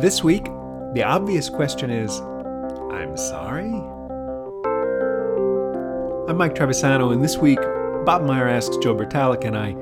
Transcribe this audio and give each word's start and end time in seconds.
This 0.00 0.24
week, 0.24 0.44
the 0.94 1.02
obvious 1.04 1.50
question 1.50 1.90
is 1.90 2.20
I'm 2.90 3.18
sorry? 3.18 3.68
I'm 6.26 6.38
Mike 6.38 6.54
Trevisano, 6.54 7.12
and 7.12 7.22
this 7.22 7.36
week, 7.36 7.58
Bob 8.06 8.22
Meyer 8.22 8.48
asks 8.48 8.78
Joe 8.78 8.94
Bertalic 8.94 9.44
and 9.44 9.58
I, 9.58 9.72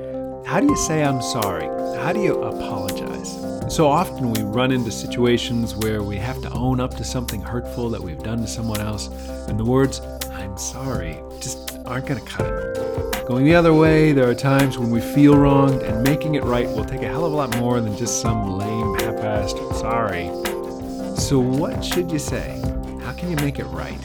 How 0.45 0.59
do 0.59 0.67
you 0.67 0.75
say 0.75 1.05
I'm 1.05 1.21
sorry? 1.21 1.67
How 1.99 2.11
do 2.11 2.21
you 2.21 2.33
apologize? 2.33 3.31
So 3.73 3.87
often 3.87 4.31
we 4.31 4.41
run 4.41 4.73
into 4.73 4.91
situations 4.91 5.77
where 5.77 6.03
we 6.03 6.17
have 6.17 6.41
to 6.41 6.51
own 6.51 6.81
up 6.81 6.97
to 6.97 7.05
something 7.05 7.39
hurtful 7.39 7.89
that 7.89 8.01
we've 8.01 8.21
done 8.21 8.41
to 8.41 8.47
someone 8.47 8.81
else, 8.81 9.07
and 9.47 9.57
the 9.57 9.63
words, 9.63 10.01
I'm 10.33 10.57
sorry, 10.57 11.23
just 11.39 11.77
aren't 11.85 12.07
going 12.07 12.19
to 12.19 12.29
cut 12.29 12.45
it. 12.45 13.25
Going 13.25 13.45
the 13.45 13.55
other 13.55 13.73
way, 13.73 14.11
there 14.11 14.27
are 14.29 14.35
times 14.35 14.77
when 14.77 14.89
we 14.89 14.99
feel 14.99 15.37
wronged, 15.37 15.81
and 15.83 16.03
making 16.03 16.35
it 16.35 16.43
right 16.43 16.67
will 16.67 16.83
take 16.83 17.03
a 17.03 17.07
hell 17.07 17.25
of 17.25 17.31
a 17.31 17.35
lot 17.37 17.55
more 17.57 17.79
than 17.79 17.95
just 17.95 18.21
some 18.21 18.57
lame, 18.57 18.88
half 19.29 19.49
sorry. 19.75 20.27
So, 21.15 21.39
what 21.39 21.83
should 21.83 22.11
you 22.11 22.19
say? 22.19 22.59
How 23.03 23.13
can 23.13 23.29
you 23.29 23.35
make 23.37 23.59
it 23.59 23.65
right? 23.65 23.99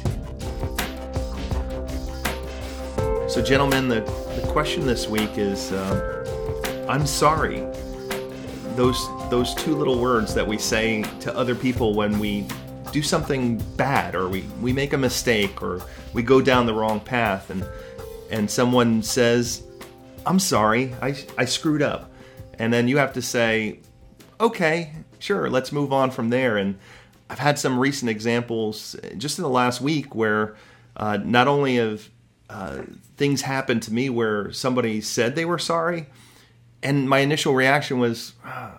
So, 3.31 3.43
gentlemen, 3.43 3.89
the, 3.89 4.01
the 4.41 4.47
question 4.53 4.87
this 4.87 5.09
week 5.09 5.39
is 5.39 5.73
uh, 5.73 6.87
I'm 6.89 7.07
sorry. 7.07 7.67
Those, 8.77 9.09
those 9.31 9.55
two 9.55 9.75
little 9.75 9.99
words 9.99 10.35
that 10.35 10.47
we 10.47 10.59
say 10.59 11.05
to 11.21 11.35
other 11.37 11.55
people 11.55 11.95
when 11.95 12.19
we 12.19 12.47
do 12.93 13.03
something 13.03 13.59
bad 13.77 14.15
or 14.15 14.29
we, 14.29 14.43
we 14.61 14.73
make 14.73 14.93
a 14.93 14.99
mistake 14.99 15.63
or 15.63 15.81
we 16.13 16.23
go 16.23 16.41
down 16.43 16.67
the 16.67 16.75
wrong 16.75 17.01
path 17.01 17.51
and, 17.51 17.67
and 18.31 18.51
someone 18.51 19.03
says, 19.03 19.63
I'm 20.27 20.39
sorry, 20.39 20.95
I, 21.01 21.17
I 21.39 21.45
screwed 21.45 21.83
up. 21.83 22.11
And 22.59 22.73
then 22.73 22.89
you 22.89 22.99
have 22.99 23.13
to 23.15 23.23
say, 23.23 23.81
okay, 24.45 24.93
sure, 25.19 25.51
let's 25.51 25.73
move 25.73 25.93
on 25.93 26.11
from 26.11 26.31
there. 26.31 26.57
And 26.57 26.79
I've 27.29 27.39
had 27.39 27.59
some 27.59 27.79
recent 27.79 28.11
examples 28.11 28.97
just 29.17 29.39
in 29.39 29.43
the 29.43 29.49
last 29.51 29.81
week 29.81 30.15
where 30.15 30.57
uh, 30.97 31.19
not 31.19 31.49
only 31.49 31.77
have 31.77 32.11
uh, 32.51 32.83
things 33.17 33.43
happened 33.43 33.83
to 33.85 33.93
me 33.93 34.11
where 34.11 34.53
somebody 34.53 35.01
said 35.01 35.35
they 35.35 35.45
were 35.45 35.59
sorry, 35.59 36.07
and 36.83 37.09
my 37.09 37.21
initial 37.21 37.55
reaction 37.55 37.99
was, 37.99 38.35
uh, 38.45 38.73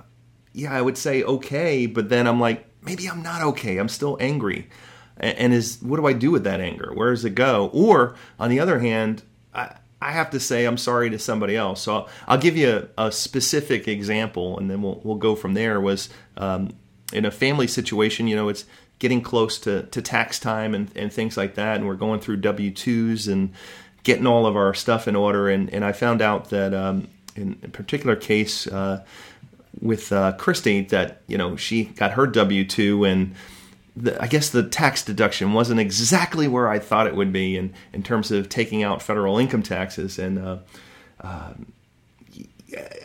yeah, 0.54 0.74
I 0.74 0.82
would 0.82 0.98
say 0.98 1.24
okay, 1.24 1.88
but 1.88 2.10
then 2.10 2.28
I'm 2.28 2.40
like, 2.40 2.66
maybe 2.84 3.08
I'm 3.08 3.24
not 3.24 3.42
okay. 3.42 3.78
I'm 3.78 3.90
still 3.90 4.18
angry. 4.20 4.70
And, 5.18 5.38
and 5.38 5.54
is 5.54 5.82
what 5.82 5.98
do 5.98 6.06
I 6.06 6.14
do 6.14 6.32
with 6.32 6.44
that 6.44 6.62
anger? 6.62 6.92
Where 6.94 7.10
does 7.10 7.26
it 7.26 7.36
go? 7.36 7.72
Or 7.74 8.16
on 8.40 8.50
the 8.50 8.60
other 8.60 8.80
hand, 8.80 9.24
I, 9.54 9.76
I 10.02 10.12
have 10.12 10.30
to 10.32 10.40
say 10.40 10.66
I'm 10.66 10.78
sorry 10.78 11.10
to 11.10 11.20
somebody 11.20 11.56
else. 11.56 11.82
So 11.82 12.08
I'll, 12.28 12.38
give 12.38 12.58
you 12.58 12.88
a, 12.98 13.08
a, 13.08 13.12
specific 13.12 13.88
example, 13.88 14.58
and 14.60 14.70
then 14.70 14.82
we'll 14.82 15.02
we'll 15.04 15.16
go 15.16 15.36
from 15.36 15.54
there. 15.54 15.80
Was 15.80 16.10
um, 16.38 16.76
in 17.14 17.26
a 17.26 17.32
family 17.32 17.68
situation, 17.68 18.28
you 18.28 18.36
know, 18.36 18.50
it's 18.50 18.66
getting 19.00 19.22
close 19.22 19.60
to, 19.60 19.84
to 19.84 20.02
tax 20.02 20.40
time 20.40 20.74
and, 20.74 20.92
and 20.96 21.12
things 21.12 21.38
like 21.38 21.56
that, 21.56 21.78
and 21.78 21.88
we're 21.88 21.96
going 21.96 22.20
through 22.20 22.38
W 22.38 22.72
twos 22.72 23.28
and 23.28 23.54
getting 24.04 24.28
all 24.28 24.46
of 24.46 24.56
our 24.56 24.74
stuff 24.74 25.08
in 25.08 25.16
order. 25.16 25.50
And, 25.50 25.74
and 25.74 25.84
I 25.84 25.92
found 25.92 26.22
out 26.22 26.50
that 26.50 26.74
um, 26.74 27.08
in 27.36 27.58
a 27.64 27.68
particular 27.68 28.16
case 28.16 28.68
uh, 28.68 29.04
with 29.82 30.12
uh, 30.12 30.34
Christy, 30.34 30.82
that 30.82 31.22
you 31.28 31.38
know 31.38 31.56
she 31.56 31.86
got 31.86 32.12
her 32.12 32.28
W 32.28 32.66
two 32.66 33.04
and 33.04 33.36
the, 33.96 34.22
I 34.22 34.28
guess 34.28 34.50
the 34.50 34.64
tax 34.64 35.04
deduction 35.04 35.54
wasn't 35.54 35.80
exactly 35.80 36.48
where 36.48 36.68
I 36.68 36.80
thought 36.80 37.08
it 37.08 37.16
would 37.16 37.32
be 37.32 37.58
in, 37.58 37.74
in 37.94 38.04
terms 38.04 38.32
of 38.32 38.50
taking 38.50 38.84
out 38.84 39.02
federal 39.02 39.38
income 39.38 39.64
taxes. 39.64 40.20
And 40.20 40.38
uh, 40.38 40.58
uh, 41.22 41.54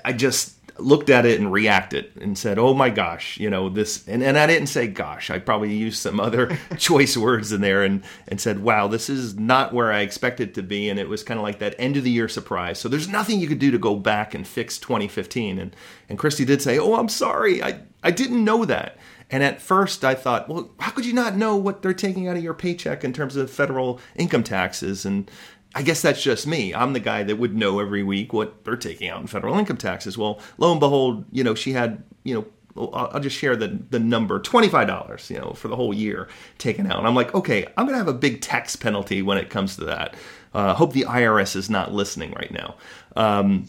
I 0.04 0.12
just 0.12 0.56
looked 0.80 1.10
at 1.10 1.26
it 1.26 1.38
and 1.38 1.52
reacted 1.52 2.10
and 2.20 2.36
said, 2.36 2.58
"Oh 2.58 2.74
my 2.74 2.90
gosh, 2.90 3.38
you 3.38 3.50
know 3.50 3.68
this." 3.68 4.06
And, 4.08 4.22
and 4.22 4.38
I 4.38 4.46
didn't 4.46 4.68
say 4.68 4.86
"gosh." 4.86 5.30
I 5.30 5.38
probably 5.38 5.74
used 5.74 6.00
some 6.00 6.18
other 6.18 6.58
choice 6.78 7.16
words 7.16 7.52
in 7.52 7.60
there 7.60 7.82
and 7.82 8.02
and 8.28 8.40
said, 8.40 8.60
"Wow, 8.60 8.88
this 8.88 9.08
is 9.08 9.36
not 9.36 9.72
where 9.72 9.92
I 9.92 10.00
expected 10.00 10.54
to 10.54 10.62
be." 10.62 10.88
And 10.88 10.98
it 10.98 11.08
was 11.08 11.22
kind 11.22 11.38
of 11.38 11.44
like 11.44 11.58
that 11.58 11.74
end 11.78 11.96
of 11.96 12.04
the 12.04 12.10
year 12.10 12.28
surprise. 12.28 12.78
So 12.78 12.88
there's 12.88 13.08
nothing 13.08 13.40
you 13.40 13.48
could 13.48 13.58
do 13.58 13.70
to 13.70 13.78
go 13.78 13.96
back 13.96 14.34
and 14.34 14.46
fix 14.46 14.78
2015. 14.78 15.58
And 15.58 15.76
and 16.08 16.18
Christy 16.18 16.44
did 16.44 16.62
say, 16.62 16.78
"Oh, 16.78 16.94
I'm 16.94 17.08
sorry. 17.08 17.62
I 17.62 17.80
I 18.02 18.10
didn't 18.10 18.44
know 18.44 18.64
that." 18.64 18.96
And 19.30 19.42
at 19.42 19.62
first, 19.62 20.04
I 20.04 20.14
thought, 20.14 20.48
well, 20.48 20.70
how 20.80 20.90
could 20.90 21.06
you 21.06 21.12
not 21.12 21.36
know 21.36 21.56
what 21.56 21.82
they're 21.82 21.94
taking 21.94 22.28
out 22.28 22.36
of 22.36 22.42
your 22.42 22.54
paycheck 22.54 23.04
in 23.04 23.12
terms 23.12 23.36
of 23.36 23.50
federal 23.50 24.00
income 24.16 24.42
taxes? 24.42 25.06
And 25.06 25.30
I 25.74 25.82
guess 25.82 26.02
that's 26.02 26.22
just 26.22 26.46
me. 26.46 26.74
I'm 26.74 26.92
the 26.92 27.00
guy 27.00 27.22
that 27.22 27.36
would 27.36 27.56
know 27.56 27.78
every 27.78 28.02
week 28.02 28.32
what 28.32 28.64
they're 28.64 28.76
taking 28.76 29.08
out 29.08 29.20
in 29.20 29.28
federal 29.28 29.58
income 29.58 29.76
taxes. 29.76 30.18
Well, 30.18 30.40
lo 30.58 30.72
and 30.72 30.80
behold, 30.80 31.24
you 31.30 31.44
know, 31.44 31.54
she 31.54 31.72
had, 31.72 32.02
you 32.24 32.34
know, 32.34 32.46
I'll 32.92 33.20
just 33.20 33.36
share 33.36 33.56
the 33.56 33.80
the 33.90 33.98
number 33.98 34.38
twenty 34.38 34.68
five 34.68 34.86
dollars, 34.86 35.28
you 35.28 35.38
know, 35.38 35.52
for 35.52 35.68
the 35.68 35.76
whole 35.76 35.92
year 35.92 36.28
taken 36.58 36.86
out. 36.90 36.98
And 36.98 37.06
I'm 37.06 37.16
like, 37.16 37.34
okay, 37.34 37.66
I'm 37.76 37.84
gonna 37.84 37.98
have 37.98 38.08
a 38.08 38.14
big 38.14 38.40
tax 38.40 38.76
penalty 38.76 39.22
when 39.22 39.38
it 39.38 39.50
comes 39.50 39.76
to 39.76 39.84
that. 39.86 40.14
Uh, 40.54 40.74
hope 40.74 40.92
the 40.92 41.02
IRS 41.02 41.56
is 41.56 41.68
not 41.68 41.92
listening 41.92 42.32
right 42.32 42.52
now. 42.52 42.76
Um, 43.16 43.66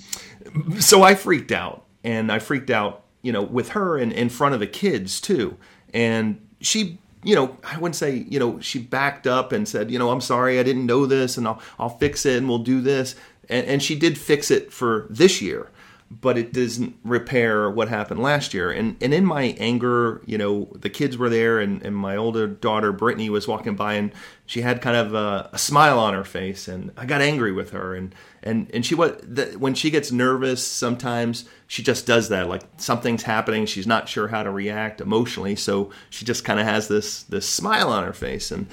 so 0.79 1.03
I 1.03 1.15
freaked 1.15 1.51
out, 1.51 1.85
and 2.03 2.31
I 2.31 2.39
freaked 2.39 2.69
out 2.69 3.00
you 3.21 3.31
know, 3.31 3.41
with 3.41 3.69
her 3.69 3.97
and 3.97 4.11
in 4.11 4.29
front 4.29 4.53
of 4.53 4.59
the 4.59 4.67
kids 4.67 5.19
too. 5.19 5.57
And 5.93 6.45
she, 6.59 6.99
you 7.23 7.35
know, 7.35 7.57
I 7.63 7.77
wouldn't 7.77 7.95
say, 7.95 8.25
you 8.29 8.39
know, 8.39 8.59
she 8.59 8.79
backed 8.79 9.27
up 9.27 9.51
and 9.51 9.67
said, 9.67 9.91
you 9.91 9.99
know, 9.99 10.09
I'm 10.09 10.21
sorry, 10.21 10.59
I 10.59 10.63
didn't 10.63 10.85
know 10.85 11.05
this, 11.05 11.37
and 11.37 11.47
I'll 11.47 11.61
I'll 11.79 11.97
fix 11.97 12.25
it, 12.25 12.37
and 12.37 12.47
we'll 12.47 12.59
do 12.59 12.81
this. 12.81 13.15
And, 13.49 13.65
and 13.65 13.83
she 13.83 13.95
did 13.95 14.17
fix 14.17 14.51
it 14.51 14.71
for 14.71 15.07
this 15.09 15.41
year 15.41 15.70
but 16.19 16.37
it 16.37 16.51
doesn't 16.51 16.95
repair 17.05 17.69
what 17.69 17.87
happened 17.87 18.21
last 18.21 18.53
year. 18.53 18.69
And 18.69 18.97
and 19.01 19.13
in 19.13 19.25
my 19.25 19.55
anger, 19.57 20.21
you 20.25 20.37
know, 20.37 20.69
the 20.75 20.89
kids 20.89 21.17
were 21.17 21.29
there, 21.29 21.59
and, 21.59 21.81
and 21.83 21.95
my 21.95 22.17
older 22.17 22.47
daughter 22.47 22.91
Brittany 22.91 23.29
was 23.29 23.47
walking 23.47 23.75
by, 23.75 23.93
and 23.93 24.11
she 24.45 24.61
had 24.61 24.81
kind 24.81 24.97
of 24.97 25.13
a, 25.13 25.49
a 25.53 25.57
smile 25.57 25.97
on 25.97 26.13
her 26.13 26.25
face, 26.25 26.67
and 26.67 26.91
I 26.97 27.05
got 27.05 27.21
angry 27.21 27.53
with 27.53 27.71
her, 27.71 27.95
and 27.95 28.13
and 28.43 28.69
and 28.73 28.85
she 28.85 28.93
was 28.93 29.21
when 29.57 29.73
she 29.73 29.89
gets 29.89 30.11
nervous, 30.11 30.65
sometimes 30.65 31.45
she 31.67 31.81
just 31.81 32.05
does 32.05 32.27
that, 32.29 32.49
like 32.49 32.63
something's 32.75 33.23
happening, 33.23 33.65
she's 33.65 33.87
not 33.87 34.09
sure 34.09 34.27
how 34.27 34.43
to 34.43 34.51
react 34.51 34.99
emotionally, 34.99 35.55
so 35.55 35.91
she 36.09 36.25
just 36.25 36.43
kind 36.43 36.59
of 36.59 36.65
has 36.65 36.89
this 36.89 37.23
this 37.23 37.47
smile 37.47 37.87
on 37.89 38.03
her 38.03 38.13
face, 38.13 38.51
and 38.51 38.67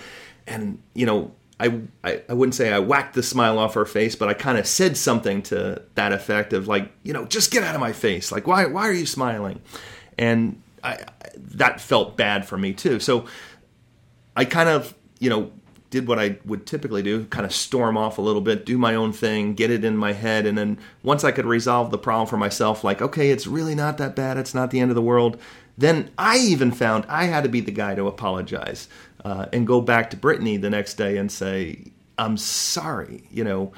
and 0.48 0.82
you 0.94 1.06
know 1.06 1.30
I, 1.60 1.80
I, 2.04 2.22
I 2.28 2.34
wouldn't 2.34 2.54
say 2.54 2.72
I 2.72 2.78
whacked 2.78 3.14
the 3.14 3.22
smile 3.22 3.58
off 3.58 3.74
her 3.74 3.84
face, 3.84 4.14
but 4.14 4.28
I 4.28 4.34
kind 4.34 4.58
of 4.58 4.66
said 4.66 4.96
something 4.96 5.42
to 5.44 5.82
that 5.94 6.12
effect 6.12 6.52
of 6.52 6.68
like, 6.68 6.92
you 7.02 7.12
know, 7.12 7.24
just 7.24 7.50
get 7.50 7.64
out 7.64 7.74
of 7.74 7.80
my 7.80 7.92
face. 7.92 8.30
Like, 8.30 8.46
why 8.46 8.66
why 8.66 8.88
are 8.88 8.92
you 8.92 9.06
smiling? 9.06 9.60
And 10.16 10.62
I, 10.84 11.04
that 11.36 11.80
felt 11.80 12.16
bad 12.16 12.46
for 12.46 12.56
me 12.56 12.72
too. 12.72 13.00
So 13.00 13.26
I 14.36 14.44
kind 14.44 14.68
of, 14.68 14.94
you 15.18 15.30
know, 15.30 15.50
did 15.90 16.06
what 16.06 16.18
I 16.18 16.38
would 16.44 16.66
typically 16.66 17.02
do, 17.02 17.24
kind 17.26 17.46
of 17.46 17.52
storm 17.52 17.96
off 17.96 18.18
a 18.18 18.22
little 18.22 18.42
bit, 18.42 18.66
do 18.66 18.76
my 18.76 18.94
own 18.94 19.12
thing, 19.12 19.54
get 19.54 19.70
it 19.70 19.84
in 19.84 19.96
my 19.96 20.12
head, 20.12 20.44
and 20.46 20.56
then 20.56 20.78
once 21.02 21.24
I 21.24 21.32
could 21.32 21.46
resolve 21.46 21.90
the 21.90 21.98
problem 21.98 22.26
for 22.28 22.36
myself, 22.36 22.84
like, 22.84 23.00
okay, 23.00 23.30
it's 23.30 23.46
really 23.46 23.74
not 23.74 23.96
that 23.98 24.14
bad, 24.14 24.36
it's 24.36 24.54
not 24.54 24.70
the 24.70 24.80
end 24.80 24.90
of 24.90 24.94
the 24.94 25.02
world, 25.02 25.40
then 25.78 26.10
I 26.18 26.38
even 26.38 26.72
found 26.72 27.06
I 27.08 27.24
had 27.24 27.44
to 27.44 27.48
be 27.48 27.60
the 27.60 27.70
guy 27.70 27.94
to 27.94 28.08
apologize 28.08 28.88
uh, 29.24 29.46
and 29.52 29.66
go 29.66 29.80
back 29.80 30.10
to 30.10 30.16
Brittany 30.16 30.56
the 30.56 30.70
next 30.70 30.94
day 30.94 31.16
and 31.16 31.30
say, 31.30 31.92
I'm 32.18 32.36
sorry, 32.36 33.22
you 33.30 33.44
know. 33.44 33.72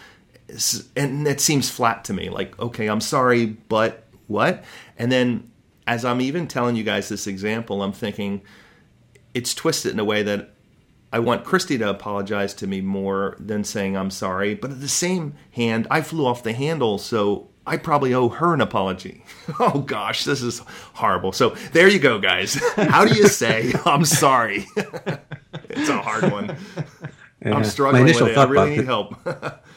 And 0.97 1.29
it 1.29 1.41
seems 1.41 1.71
flat 1.71 2.05
to 2.07 2.15
me 2.15 2.31
like, 2.31 2.59
okay, 2.59 2.89
I'm 2.89 3.03
sorry, 3.03 3.45
but 3.47 4.05
what? 4.27 4.65
And 4.99 5.13
then 5.13 5.51
as 5.87 6.05
I'm 6.05 6.21
even 6.21 6.49
telling 6.49 6.75
you 6.75 6.83
guys 6.83 7.09
this 7.09 7.27
example, 7.27 7.83
I'm 7.83 7.93
thinking 7.93 8.41
it's 9.35 9.55
twisted 9.55 9.93
in 9.93 10.01
a 10.01 10.05
way 10.05 10.23
that 10.23 10.55
I 11.13 11.19
want 11.19 11.45
Christy 11.45 11.77
to 11.79 11.91
apologize 11.91 12.55
to 12.55 12.67
me 12.67 12.81
more 12.81 13.37
than 13.39 13.63
saying 13.63 13.97
I'm 13.97 14.11
sorry. 14.11 14.55
But 14.55 14.71
at 14.71 14.81
the 14.81 14.89
same 14.89 15.35
hand, 15.53 15.87
I 15.91 16.01
flew 16.01 16.25
off 16.25 16.43
the 16.43 16.53
handle, 16.53 16.99
so 16.99 17.51
I 17.71 17.77
probably 17.77 18.13
owe 18.15 18.29
her 18.29 18.53
an 18.53 18.61
apology. 18.61 19.25
Oh 19.59 19.81
gosh, 19.81 20.25
this 20.25 20.43
is 20.43 20.61
horrible. 20.95 21.33
So 21.33 21.51
there 21.73 21.89
you 21.89 21.99
go, 21.99 22.21
guys. 22.21 22.55
How 22.77 23.05
do 23.05 23.13
you 23.13 23.27
say 23.27 23.73
I'm 23.85 24.05
sorry? 24.05 24.65
it's 24.77 25.89
a 25.89 26.01
hard 26.01 26.31
one. 26.31 26.57
Yeah. 27.45 27.57
I'm 27.57 27.65
struggling 27.65 28.05
My 28.05 28.13
with 28.13 28.31
it. 28.31 28.39
I 28.39 28.45
really 28.45 28.77
need 28.77 28.85
help. 28.85 29.17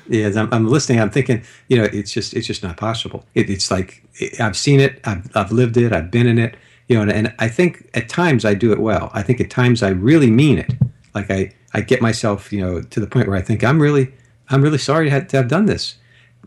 yeah, 0.07 0.29
I'm, 0.35 0.53
I'm, 0.53 0.67
listening. 0.67 1.01
I'm 1.01 1.09
thinking, 1.09 1.41
you 1.69 1.77
know, 1.77 1.85
it's 1.85 2.11
just 2.11 2.35
it's 2.35 2.45
just 2.45 2.61
not 2.61 2.77
possible. 2.77 3.25
It, 3.33 3.49
it's 3.49 3.71
like 3.71 4.03
I've 4.39 4.55
seen 4.55 4.79
it. 4.79 5.01
I've 5.05 5.27
I've 5.35 5.51
lived 5.51 5.75
it. 5.77 5.91
I've 5.91 6.11
been 6.11 6.27
in 6.27 6.37
it. 6.37 6.55
You 6.87 6.97
know, 6.97 7.01
and, 7.01 7.11
and 7.11 7.33
I 7.39 7.47
think 7.47 7.89
at 7.95 8.09
times 8.09 8.45
I 8.45 8.53
do 8.53 8.71
it 8.71 8.79
well. 8.79 9.09
I 9.15 9.23
think 9.23 9.41
at 9.41 9.49
times 9.49 9.81
I 9.81 9.89
really 9.89 10.29
mean 10.29 10.59
it. 10.59 10.71
Like 11.15 11.31
I 11.31 11.51
I 11.73 11.81
get 11.81 11.99
myself, 11.99 12.53
you 12.53 12.61
know, 12.61 12.83
to 12.83 12.99
the 12.99 13.07
point 13.07 13.27
where 13.27 13.37
I 13.37 13.41
think 13.41 13.63
I'm 13.63 13.81
really 13.81 14.13
I'm 14.49 14.61
really 14.61 14.77
sorry 14.77 15.05
to 15.05 15.11
have, 15.11 15.27
to 15.29 15.37
have 15.37 15.47
done 15.47 15.65
this 15.65 15.95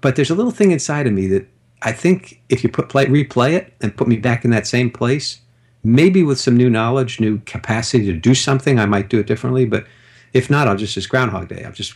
but 0.01 0.17
there's 0.17 0.31
a 0.31 0.35
little 0.35 0.53
thing 0.53 0.73
inside 0.73 1.07
of 1.07 1.13
me 1.13 1.27
that 1.29 1.49
I 1.83 1.93
think 1.93 2.43
if 2.49 2.65
you 2.65 2.71
put 2.71 2.89
play, 2.89 3.07
replay 3.07 3.53
it 3.55 3.75
and 3.81 3.97
put 3.97 4.09
me 4.09 4.17
back 4.17 4.45
in 4.45 4.51
that 4.51 4.67
same 4.67 4.91
place, 4.91 5.41
maybe 5.85 6.23
with 6.23 6.41
some 6.41 6.57
new 6.57 6.71
knowledge, 6.71 7.21
new 7.21 7.39
capacity 7.41 8.07
to 8.07 8.15
do 8.15 8.35
something, 8.35 8.79
I 8.81 8.87
might 8.87 9.09
do 9.11 9.21
it 9.21 9.27
differently. 9.27 9.67
But 9.67 9.87
if 10.33 10.51
not, 10.51 10.69
I'll 10.69 10.77
just 10.77 10.95
just 10.95 11.09
Groundhog 11.11 11.49
Day. 11.49 11.65
I'll 11.65 11.73
just 11.73 11.95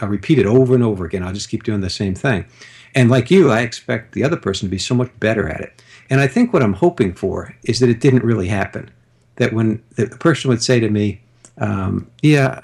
I'll 0.00 0.08
repeat 0.08 0.38
it 0.38 0.46
over 0.46 0.74
and 0.74 0.84
over 0.84 1.04
again. 1.04 1.22
I'll 1.24 1.32
just 1.34 1.48
keep 1.50 1.64
doing 1.64 1.80
the 1.80 1.90
same 1.90 2.14
thing. 2.14 2.46
And 2.94 3.10
like 3.10 3.30
you, 3.30 3.50
I 3.50 3.60
expect 3.62 4.12
the 4.14 4.24
other 4.24 4.36
person 4.36 4.68
to 4.68 4.70
be 4.70 4.78
so 4.78 4.94
much 4.94 5.10
better 5.20 5.48
at 5.48 5.60
it. 5.60 5.82
And 6.10 6.20
I 6.20 6.26
think 6.28 6.52
what 6.52 6.62
I'm 6.62 6.74
hoping 6.74 7.14
for 7.14 7.54
is 7.64 7.80
that 7.80 7.88
it 7.88 8.00
didn't 8.00 8.24
really 8.24 8.48
happen. 8.48 8.90
that 9.36 9.52
when 9.52 9.82
the 9.96 10.06
person 10.08 10.48
would 10.50 10.62
say 10.62 10.80
to 10.80 10.90
me, 10.90 11.20
um, 11.58 12.10
"Yeah, 12.22 12.60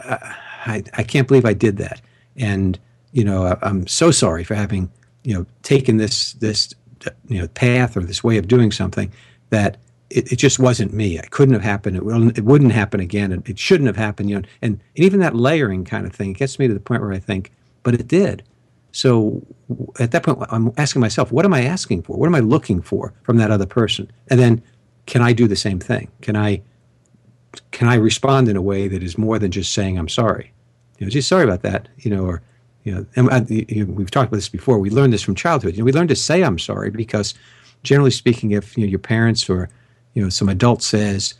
I, 0.67 0.83
I 0.95 1.03
can't 1.05 1.29
believe 1.29 1.47
I 1.47 1.55
did 1.55 1.79
that," 1.79 2.01
and 2.37 2.79
you 3.13 3.25
know, 3.25 3.57
I'm 3.63 3.87
so 3.87 4.11
sorry 4.11 4.45
for 4.45 4.55
having 4.55 4.91
you 5.25 5.35
know 5.35 5.47
taken 5.63 5.97
this 5.97 6.35
this 6.35 6.75
you 7.29 7.41
know 7.41 7.49
path 7.49 7.97
or 7.97 8.01
this 8.01 8.25
way 8.25 8.39
of 8.39 8.49
doing 8.49 8.73
something 8.73 9.13
that 9.51 9.77
it, 10.11 10.33
it 10.33 10.37
just 10.37 10.59
wasn't 10.59 10.93
me. 10.93 11.19
It 11.19 11.31
couldn't 11.31 11.55
have 11.55 11.63
happened. 11.63 11.97
It, 11.97 12.05
will, 12.05 12.29
it 12.29 12.45
wouldn't 12.45 12.73
happen 12.73 13.01
again. 13.01 13.33
It, 13.33 13.49
it 13.49 13.59
shouldn't 13.59 13.87
have 13.87 13.97
happened. 13.97 14.31
You 14.31 14.37
know, 14.37 14.43
and, 14.63 14.81
and 14.97 15.05
even 15.05 15.21
that 15.21 15.35
layering 15.35 15.85
kind 15.85 16.07
of 16.07 16.13
thing 16.13 16.33
gets 16.33 16.59
me 16.59 16.69
to 16.69 16.75
the 16.75 16.81
point 16.81 17.03
where 17.03 17.13
I 17.13 17.19
think, 17.19 17.53
but 17.83 17.95
it 17.95 18.09
did. 18.09 18.43
So 18.93 19.43
at 20.01 20.13
that 20.13 20.23
point, 20.23 20.39
I'm 20.51 20.73
asking 20.77 21.01
myself, 21.01 21.31
what 21.31 21.45
am 21.45 21.55
I 21.55 21.63
asking 21.65 22.03
for? 22.03 22.17
What 22.17 22.27
am 22.27 22.35
I 22.35 22.41
looking 22.41 22.81
for 22.81 23.13
from 23.23 23.37
that 23.37 23.51
other 23.51 23.67
person? 23.67 24.11
And 24.29 24.41
then, 24.41 24.63
can 25.07 25.23
I 25.23 25.33
do 25.33 25.47
the 25.47 25.57
same 25.57 25.79
thing? 25.79 26.11
Can 26.21 26.37
I 26.37 26.63
can 27.71 27.89
I 27.89 27.95
respond 27.95 28.49
in 28.49 28.57
a 28.57 28.63
way 28.63 28.89
that 28.89 29.03
is 29.03 29.17
more 29.17 29.39
than 29.39 29.51
just 29.51 29.73
saying 29.73 29.99
I'm 29.99 30.09
sorry? 30.09 30.53
You 30.99 31.07
know, 31.07 31.11
just 31.11 31.29
sorry 31.29 31.45
about 31.45 31.63
that. 31.63 31.89
You 31.99 32.11
know, 32.11 32.25
or 32.25 32.43
you 32.85 32.95
know, 32.95 33.07
and 33.17 33.31
I, 33.31 33.45
you 33.49 33.87
we've 33.87 34.11
talked 34.11 34.29
about 34.29 34.37
this 34.37 34.49
before. 34.49 34.79
We 34.79 34.91
learned 34.91 35.13
this 35.13 35.23
from 35.23 35.35
childhood. 35.35 35.75
You 35.75 35.81
know, 35.81 35.85
we 35.85 35.93
learn 35.93 36.09
to 36.09 36.17
say 36.17 36.43
I'm 36.43 36.59
sorry 36.59 36.91
because, 36.91 37.35
generally 37.83 38.11
speaking, 38.11 38.53
if 38.53 38.77
you 38.77 38.85
know, 38.85 38.91
your 38.91 38.99
parents 38.99 39.49
or 39.51 39.69
you 40.15 40.23
know 40.23 40.29
some 40.29 40.49
adult 40.49 40.83
says 40.83 41.35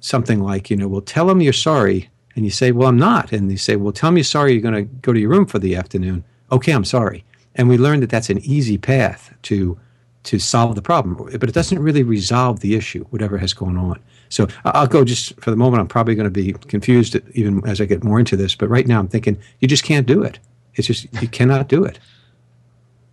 something 0.00 0.40
like, 0.40 0.68
you 0.68 0.76
know, 0.76 0.88
well, 0.88 1.00
tell 1.00 1.26
them 1.26 1.40
you're 1.40 1.52
sorry, 1.52 2.10
and 2.34 2.44
you 2.44 2.50
say, 2.50 2.72
well, 2.72 2.88
I'm 2.88 2.98
not, 2.98 3.32
and 3.32 3.50
they 3.50 3.56
say, 3.56 3.76
well, 3.76 3.92
tell 3.92 4.10
me 4.10 4.20
you're 4.20 4.24
sorry. 4.24 4.52
You're 4.52 4.62
going 4.62 4.74
to 4.74 4.82
go 4.82 5.12
to 5.12 5.20
your 5.20 5.30
room 5.30 5.46
for 5.46 5.58
the 5.58 5.76
afternoon. 5.76 6.24
Okay, 6.50 6.72
I'm 6.72 6.84
sorry. 6.84 7.24
And 7.54 7.68
we 7.68 7.78
learned 7.78 8.02
that 8.02 8.10
that's 8.10 8.30
an 8.30 8.38
easy 8.38 8.78
path 8.78 9.34
to 9.42 9.78
to 10.24 10.38
solve 10.38 10.76
the 10.76 10.82
problem, 10.82 11.16
but 11.16 11.48
it 11.48 11.52
doesn't 11.52 11.80
really 11.80 12.04
resolve 12.04 12.60
the 12.60 12.76
issue, 12.76 13.04
whatever 13.10 13.38
has 13.38 13.52
gone 13.52 13.76
on. 13.76 13.98
So 14.28 14.46
I'll 14.64 14.86
go 14.86 15.04
just 15.04 15.38
for 15.40 15.50
the 15.50 15.56
moment. 15.56 15.80
I'm 15.80 15.88
probably 15.88 16.14
going 16.14 16.24
to 16.24 16.30
be 16.30 16.52
confused 16.52 17.16
even 17.34 17.60
as 17.66 17.80
I 17.80 17.86
get 17.86 18.04
more 18.04 18.20
into 18.20 18.36
this, 18.36 18.54
but 18.54 18.68
right 18.68 18.86
now 18.86 19.00
I'm 19.00 19.08
thinking 19.08 19.36
you 19.58 19.66
just 19.66 19.82
can't 19.82 20.06
do 20.06 20.22
it. 20.22 20.38
It's 20.74 20.86
just 20.86 21.06
you 21.20 21.28
cannot 21.28 21.68
do 21.68 21.84
it. 21.84 21.98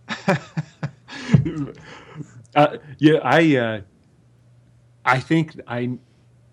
uh, 2.54 2.76
yeah, 2.98 3.18
I 3.22 3.56
uh, 3.56 3.80
I 5.04 5.20
think 5.20 5.60
I 5.66 5.98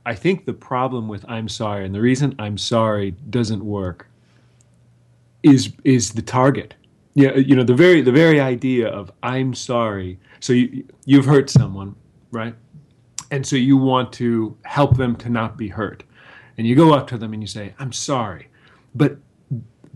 I 0.05 0.15
think 0.15 0.45
the 0.45 0.53
problem 0.53 1.07
with 1.07 1.25
I'm 1.27 1.49
sorry 1.49 1.85
and 1.85 1.93
the 1.93 2.01
reason 2.01 2.35
I'm 2.39 2.57
sorry 2.57 3.11
doesn't 3.29 3.63
work 3.63 4.07
is 5.43 5.73
is 5.83 6.11
the 6.11 6.21
target. 6.21 6.75
Yeah, 7.13 7.35
you 7.35 7.55
know 7.55 7.63
the 7.63 7.73
very 7.73 8.01
the 8.01 8.11
very 8.11 8.39
idea 8.39 8.87
of 8.87 9.11
I'm 9.23 9.53
sorry. 9.53 10.19
So 10.39 10.53
you 10.53 10.85
you've 11.05 11.25
hurt 11.25 11.49
someone, 11.49 11.95
right? 12.31 12.55
And 13.31 13.45
so 13.45 13.55
you 13.55 13.75
want 13.75 14.13
to 14.13 14.55
help 14.63 14.97
them 14.97 15.15
to 15.17 15.29
not 15.29 15.57
be 15.57 15.67
hurt. 15.67 16.03
And 16.57 16.65
you 16.65 16.75
go 16.75 16.93
up 16.93 17.07
to 17.07 17.17
them 17.17 17.33
and 17.33 17.41
you 17.41 17.47
say, 17.47 17.73
"I'm 17.79 17.91
sorry." 17.91 18.47
But 18.95 19.17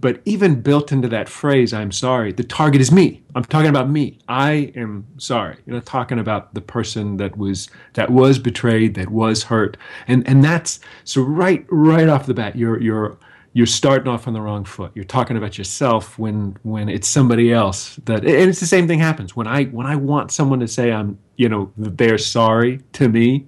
but 0.01 0.19
even 0.25 0.62
built 0.62 0.92
into 0.92 1.07
that 1.09 1.30
phrase, 1.30 1.74
I'm 1.74 1.92
sorry, 1.92 2.31
the 2.33 2.44
target 2.44 2.81
is 2.81 2.92
me. 2.92 3.21
I'm 3.36 3.45
talking 3.45 3.69
about 3.69 3.89
me. 3.89 4.18
I 4.27 4.74
am 4.75 5.06
sorry. 5.18 5.57
You're 5.65 5.75
not 5.75 5.86
talking 5.86 6.19
about 6.19 6.53
the 6.56 6.62
person 6.62 7.18
that 7.18 7.38
was 7.38 7.69
that 7.94 8.09
was 8.09 8.39
betrayed, 8.39 8.95
that 8.95 9.12
was 9.12 9.44
hurt. 9.44 9.77
And 10.07 10.27
and 10.27 10.44
that's 10.44 10.80
so 11.03 11.21
right 11.21 11.65
right 11.69 12.09
off 12.09 12.25
the 12.25 12.33
bat, 12.33 12.56
you're 12.56 12.81
you're 12.81 13.18
you're 13.53 13.68
starting 13.68 14.07
off 14.07 14.27
on 14.27 14.33
the 14.33 14.42
wrong 14.42 14.65
foot. 14.65 14.92
You're 14.95 15.06
talking 15.06 15.38
about 15.38 15.57
yourself 15.57 16.18
when 16.18 16.57
when 16.63 16.89
it's 16.89 17.07
somebody 17.07 17.53
else 17.53 17.98
that 18.06 18.25
and 18.25 18.50
it's 18.50 18.59
the 18.59 18.65
same 18.65 18.88
thing 18.88 19.00
happens. 19.00 19.36
When 19.36 19.48
I 19.48 19.65
when 19.65 19.86
I 19.86 19.95
want 19.95 20.31
someone 20.31 20.59
to 20.62 20.68
say 20.68 20.92
I'm 20.92 21.19
you 21.36 21.48
know 21.48 21.71
they're 21.77 22.18
sorry 22.18 22.80
to 22.94 23.07
me, 23.07 23.48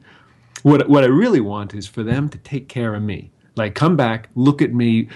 what 0.62 0.88
what 0.88 1.04
I 1.04 1.08
really 1.08 1.42
want 1.42 1.74
is 1.74 1.88
for 1.88 2.04
them 2.04 2.30
to 2.30 2.38
take 2.38 2.70
care 2.70 2.94
of 2.94 3.02
me 3.02 3.33
like, 3.56 3.76
come 3.76 3.96
back, 3.96 4.30
look 4.36 4.62
at 4.62 4.74
me, 4.74 5.08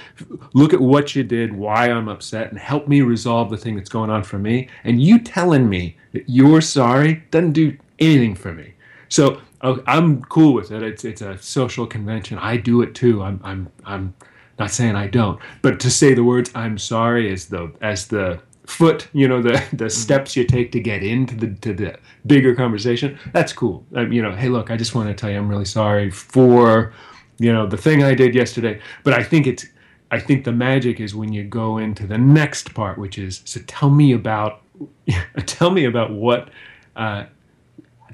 look 0.54 0.74
at 0.74 0.80
what 0.80 1.16
you 1.16 1.24
did, 1.24 1.54
why 1.54 1.90
I'm 1.90 2.08
upset, 2.08 2.50
and 2.50 2.60
help 2.60 2.88
me 2.88 3.02
resolve 3.02 3.50
the 3.50 3.58
thing 3.58 3.76
that's 3.76 3.90
going 3.90 4.10
on 4.10 4.24
for 4.24 4.38
me. 4.38 4.70
And 4.84 5.02
you 5.02 5.20
telling 5.20 5.68
me 5.68 5.98
that 6.14 6.24
you're 6.28 6.62
sorry 6.62 7.24
doesn't 7.32 7.54
do 7.54 7.78
anything 8.00 8.36
for 8.36 8.54
me. 8.54 8.74
So 9.10 9.42
I'm 9.62 10.22
cool 10.24 10.54
with 10.54 10.72
it. 10.72 10.84
It's 10.84 11.04
it's 11.04 11.22
a 11.22 11.38
social 11.40 11.88
convention. 11.88 12.38
I 12.38 12.58
do 12.58 12.82
it 12.82 12.94
too. 12.94 13.24
I'm 13.24 13.40
I'm 13.44 13.70
I'm 13.86 14.14
not 14.60 14.72
saying 14.72 14.96
I 14.96 15.08
don't, 15.08 15.40
but 15.62 15.80
to 15.82 15.90
say 15.90 16.14
the 16.14 16.24
words 16.24 16.52
"I'm 16.54 16.78
sorry" 16.78 17.32
as 17.32 17.48
the 17.48 17.72
as 17.82 18.08
the 18.08 18.40
foot, 18.68 19.08
you 19.14 19.28
know, 19.28 19.42
the 19.42 19.52
the 19.72 19.86
mm-hmm. 19.86 19.88
steps 19.88 20.36
you 20.36 20.44
take 20.44 20.72
to 20.74 20.80
get 20.80 21.04
into 21.04 21.36
the 21.36 21.48
to 21.62 21.74
the 21.74 21.98
bigger 22.26 22.54
conversation. 22.54 23.18
That's 23.34 23.54
cool. 23.54 23.86
Um, 23.96 24.12
you 24.12 24.22
know, 24.22 24.36
hey, 24.36 24.50
look, 24.50 24.70
I 24.70 24.78
just 24.78 24.94
want 24.94 25.10
to 25.10 25.16
tell 25.16 25.32
you 25.32 25.38
I'm 25.38 25.50
really 25.50 25.66
sorry 25.66 26.12
for 26.12 26.94
you 27.40 27.52
know 27.52 27.68
the 27.68 27.78
thing 27.78 28.04
i 28.04 28.14
did 28.14 28.36
yesterday. 28.36 28.80
But 29.04 29.14
i 29.14 29.24
think 29.24 29.48
it's 29.48 29.66
i 30.12 30.20
think 30.20 30.46
the 30.46 30.52
magic 30.52 31.00
is 31.00 31.16
when 31.16 31.34
you 31.34 31.44
go 31.44 31.78
into 31.78 32.08
the 32.08 32.18
next 32.18 32.74
part 32.74 32.98
which 32.98 33.18
is 33.18 33.42
so 33.46 33.60
tell 33.68 33.90
me 33.90 34.14
about 34.14 34.62
tell 35.46 35.72
me 35.72 35.86
about 35.86 36.12
what 36.12 36.50
uh, 36.96 37.26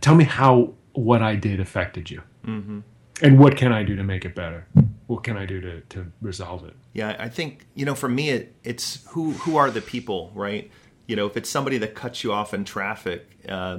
tell 0.01 0.15
me 0.15 0.23
how 0.23 0.73
what 0.93 1.21
i 1.21 1.35
did 1.35 1.59
affected 1.59 2.09
you. 2.09 2.21
Mm-hmm. 2.45 2.79
and 3.21 3.39
what 3.39 3.55
can 3.55 3.71
i 3.71 3.83
do 3.83 3.95
to 3.95 4.03
make 4.03 4.25
it 4.25 4.35
better? 4.35 4.67
What 5.07 5.23
can 5.23 5.37
i 5.37 5.45
do 5.45 5.61
to, 5.61 5.81
to 5.81 6.11
resolve 6.21 6.65
it? 6.65 6.75
Yeah 6.93 7.15
i 7.19 7.29
think 7.29 7.65
you 7.75 7.85
know 7.85 7.95
for 7.95 8.09
me 8.09 8.29
it, 8.29 8.53
it's 8.63 9.05
who 9.09 9.31
who 9.31 9.55
are 9.57 9.71
the 9.71 9.81
people 9.81 10.31
right 10.35 10.69
you 11.13 11.17
know 11.17 11.27
if 11.27 11.37
it's 11.37 11.47
somebody 11.47 11.77
that 11.77 11.93
cuts 11.93 12.23
you 12.23 12.33
off 12.33 12.55
in 12.55 12.65
traffic 12.65 13.29
uh, 13.47 13.77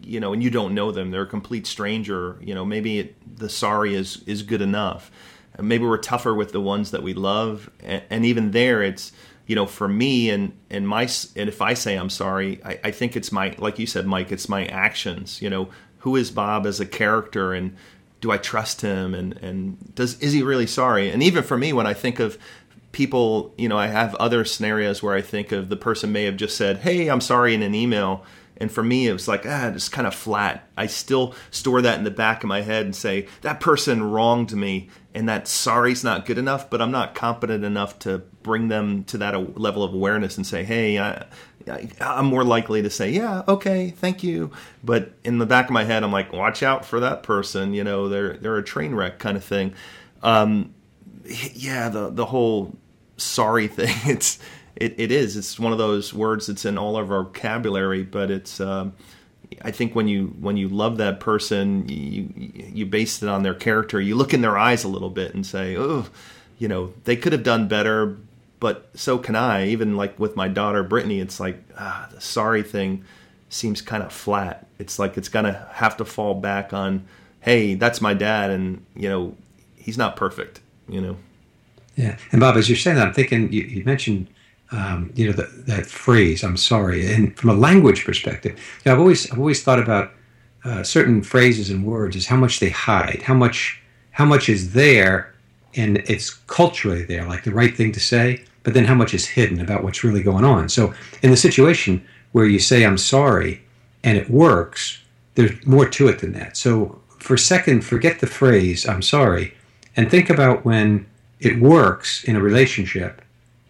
you 0.00 0.20
know 0.20 0.32
and 0.32 0.44
you 0.44 0.48
don't 0.48 0.74
know 0.74 0.92
them 0.92 1.10
they're 1.10 1.22
a 1.22 1.26
complete 1.26 1.66
stranger 1.66 2.38
you 2.40 2.54
know 2.54 2.64
maybe 2.64 3.00
it, 3.00 3.36
the 3.36 3.48
sorry 3.48 3.96
is 3.96 4.22
is 4.26 4.44
good 4.44 4.62
enough. 4.62 5.10
Maybe 5.60 5.84
we're 5.84 5.98
tougher 5.98 6.32
with 6.32 6.52
the 6.52 6.60
ones 6.60 6.92
that 6.92 7.02
we 7.02 7.14
love 7.14 7.68
and, 7.80 8.04
and, 8.10 8.24
even 8.24 8.52
there 8.52 8.80
it's 8.80 9.10
you 9.48 9.56
know 9.56 9.66
for 9.66 9.88
me 9.88 10.30
and 10.30 10.56
and 10.70 10.86
my 10.86 11.08
and 11.34 11.48
if 11.48 11.60
i 11.60 11.74
say 11.74 11.96
i'm 11.96 12.10
sorry 12.10 12.60
I, 12.64 12.78
I 12.84 12.90
think 12.92 13.16
it's 13.16 13.32
my 13.32 13.56
like 13.58 13.80
you 13.80 13.86
said 13.86 14.06
mike 14.06 14.30
it's 14.30 14.48
my 14.48 14.66
actions 14.66 15.42
you 15.42 15.50
know 15.50 15.70
who 15.98 16.14
is 16.14 16.30
bob 16.30 16.64
as 16.64 16.78
a 16.78 16.86
character 16.86 17.54
and 17.54 17.76
do 18.20 18.30
i 18.30 18.38
trust 18.38 18.82
him 18.82 19.14
and 19.14 19.36
and 19.38 19.96
does 19.96 20.16
is 20.20 20.32
he 20.32 20.44
really 20.44 20.68
sorry? 20.68 21.10
And 21.10 21.24
even 21.24 21.42
for 21.42 21.58
me 21.58 21.72
when 21.72 21.88
i 21.88 21.94
think 21.94 22.20
of 22.20 22.38
people, 22.92 23.54
you 23.58 23.68
know, 23.68 23.78
I 23.78 23.88
have 23.88 24.14
other 24.16 24.44
scenarios 24.44 25.02
where 25.02 25.14
I 25.14 25.20
think 25.20 25.52
of 25.52 25.68
the 25.68 25.76
person 25.76 26.12
may 26.12 26.24
have 26.24 26.36
just 26.36 26.56
said, 26.56 26.78
"Hey, 26.78 27.08
I'm 27.08 27.20
sorry" 27.20 27.54
in 27.54 27.62
an 27.62 27.74
email, 27.74 28.24
and 28.56 28.70
for 28.72 28.82
me 28.82 29.06
it 29.06 29.12
was 29.12 29.28
like, 29.28 29.44
ah, 29.46 29.68
it's 29.68 29.88
kind 29.88 30.06
of 30.06 30.14
flat. 30.14 30.68
I 30.76 30.86
still 30.86 31.34
store 31.50 31.80
that 31.82 31.98
in 31.98 32.04
the 32.04 32.10
back 32.10 32.42
of 32.42 32.48
my 32.48 32.62
head 32.62 32.84
and 32.84 32.96
say 32.96 33.28
that 33.42 33.60
person 33.60 34.02
wronged 34.10 34.52
me, 34.54 34.88
and 35.14 35.28
that 35.28 35.48
sorry's 35.48 36.02
not 36.02 36.26
good 36.26 36.38
enough. 36.38 36.68
But 36.70 36.82
I'm 36.82 36.90
not 36.90 37.14
competent 37.14 37.64
enough 37.64 37.98
to 38.00 38.18
bring 38.42 38.68
them 38.68 39.04
to 39.04 39.18
that 39.18 39.58
level 39.58 39.84
of 39.84 39.94
awareness 39.94 40.36
and 40.36 40.46
say, 40.46 40.64
"Hey, 40.64 40.98
I, 40.98 41.24
I'm 42.00 42.26
more 42.26 42.44
likely 42.44 42.82
to 42.82 42.90
say, 42.90 43.10
yeah, 43.10 43.42
okay, 43.46 43.90
thank 43.90 44.22
you. 44.22 44.50
But 44.82 45.12
in 45.24 45.38
the 45.38 45.46
back 45.46 45.66
of 45.66 45.72
my 45.72 45.84
head, 45.84 46.02
I'm 46.02 46.12
like, 46.12 46.32
watch 46.32 46.62
out 46.62 46.84
for 46.84 47.00
that 47.00 47.22
person. 47.22 47.74
You 47.74 47.84
know, 47.84 48.08
they're 48.08 48.36
they're 48.36 48.56
a 48.56 48.64
train 48.64 48.94
wreck 48.94 49.18
kind 49.18 49.36
of 49.36 49.44
thing. 49.44 49.74
Um, 50.22 50.74
yeah, 51.54 51.88
the 51.88 52.10
the 52.10 52.26
whole 52.26 52.74
sorry 53.16 53.68
thing. 53.68 53.94
It's 54.06 54.38
it, 54.76 54.94
it 54.96 55.10
is. 55.10 55.36
It's 55.36 55.58
one 55.58 55.72
of 55.72 55.78
those 55.78 56.14
words 56.14 56.46
that's 56.46 56.64
in 56.64 56.78
all 56.78 56.96
of 56.96 57.10
our 57.10 57.24
vocabulary, 57.24 58.04
but 58.04 58.30
it's. 58.30 58.60
Um, 58.60 58.94
I 59.62 59.70
think 59.70 59.94
when 59.94 60.08
you 60.08 60.26
when 60.40 60.56
you 60.56 60.68
love 60.68 60.98
that 60.98 61.20
person, 61.20 61.88
you 61.88 62.28
you 62.36 62.86
base 62.86 63.22
it 63.22 63.28
on 63.28 63.42
their 63.42 63.54
character. 63.54 64.00
You 64.00 64.14
look 64.14 64.34
in 64.34 64.40
their 64.40 64.58
eyes 64.58 64.84
a 64.84 64.88
little 64.88 65.10
bit 65.10 65.34
and 65.34 65.44
say, 65.44 65.76
"Oh, 65.76 66.06
you 66.58 66.68
know, 66.68 66.92
they 67.04 67.16
could 67.16 67.32
have 67.32 67.42
done 67.42 67.66
better, 67.66 68.16
but 68.60 68.90
so 68.94 69.18
can 69.18 69.34
I." 69.34 69.66
Even 69.68 69.96
like 69.96 70.18
with 70.18 70.36
my 70.36 70.48
daughter 70.48 70.82
Brittany, 70.82 71.18
it's 71.20 71.40
like 71.40 71.62
ah, 71.78 72.08
the 72.12 72.20
sorry 72.20 72.62
thing 72.62 73.04
seems 73.48 73.80
kind 73.80 74.02
of 74.02 74.12
flat. 74.12 74.66
It's 74.78 74.98
like 74.98 75.16
it's 75.16 75.28
gonna 75.28 75.66
have 75.72 75.96
to 75.96 76.04
fall 76.04 76.34
back 76.34 76.72
on, 76.72 77.04
"Hey, 77.40 77.74
that's 77.74 78.00
my 78.00 78.14
dad, 78.14 78.50
and 78.50 78.84
you 78.94 79.08
know, 79.08 79.34
he's 79.76 79.98
not 79.98 80.14
perfect." 80.14 80.60
You 80.88 81.00
know. 81.00 81.16
Yeah, 81.96 82.16
and 82.30 82.40
Bob, 82.40 82.56
as 82.56 82.68
you're 82.68 82.76
saying 82.76 82.96
that, 82.96 83.08
I'm 83.08 83.14
thinking 83.14 83.52
you, 83.52 83.62
you 83.62 83.84
mentioned 83.84 84.28
um, 84.70 85.12
you 85.14 85.26
know 85.26 85.32
the, 85.32 85.50
that 85.66 85.86
phrase 85.86 86.42
"I'm 86.44 86.56
sorry," 86.56 87.12
and 87.12 87.36
from 87.36 87.50
a 87.50 87.54
language 87.54 88.04
perspective, 88.04 88.52
you 88.52 88.82
know, 88.86 88.92
I've 88.92 89.00
always 89.00 89.30
I've 89.30 89.38
always 89.38 89.62
thought 89.62 89.78
about 89.78 90.12
uh, 90.64 90.82
certain 90.82 91.22
phrases 91.22 91.70
and 91.70 91.84
words 91.84 92.16
is 92.16 92.26
how 92.26 92.36
much 92.36 92.60
they 92.60 92.70
hide, 92.70 93.22
how 93.22 93.34
much 93.34 93.80
how 94.10 94.24
much 94.24 94.48
is 94.48 94.72
there, 94.72 95.34
and 95.74 95.98
it's 96.06 96.30
culturally 96.30 97.04
there, 97.04 97.26
like 97.26 97.44
the 97.44 97.52
right 97.52 97.76
thing 97.76 97.92
to 97.92 98.00
say, 98.00 98.44
but 98.62 98.74
then 98.74 98.84
how 98.84 98.94
much 98.94 99.14
is 99.14 99.26
hidden 99.26 99.60
about 99.60 99.84
what's 99.84 100.04
really 100.04 100.22
going 100.22 100.44
on. 100.44 100.68
So 100.68 100.92
in 101.22 101.30
the 101.30 101.36
situation 101.36 102.04
where 102.32 102.46
you 102.46 102.58
say 102.58 102.84
"I'm 102.84 102.98
sorry" 102.98 103.62
and 104.04 104.18
it 104.18 104.28
works, 104.28 105.02
there's 105.34 105.66
more 105.66 105.88
to 105.88 106.08
it 106.08 106.18
than 106.20 106.32
that. 106.32 106.56
So 106.56 107.00
for 107.18 107.34
a 107.34 107.38
second, 107.38 107.84
forget 107.84 108.20
the 108.20 108.26
phrase 108.26 108.86
"I'm 108.86 109.02
sorry" 109.02 109.54
and 109.98 110.08
think 110.08 110.30
about 110.30 110.64
when 110.64 111.04
it 111.40 111.58
works 111.58 112.22
in 112.24 112.36
a 112.36 112.40
relationship 112.40 113.20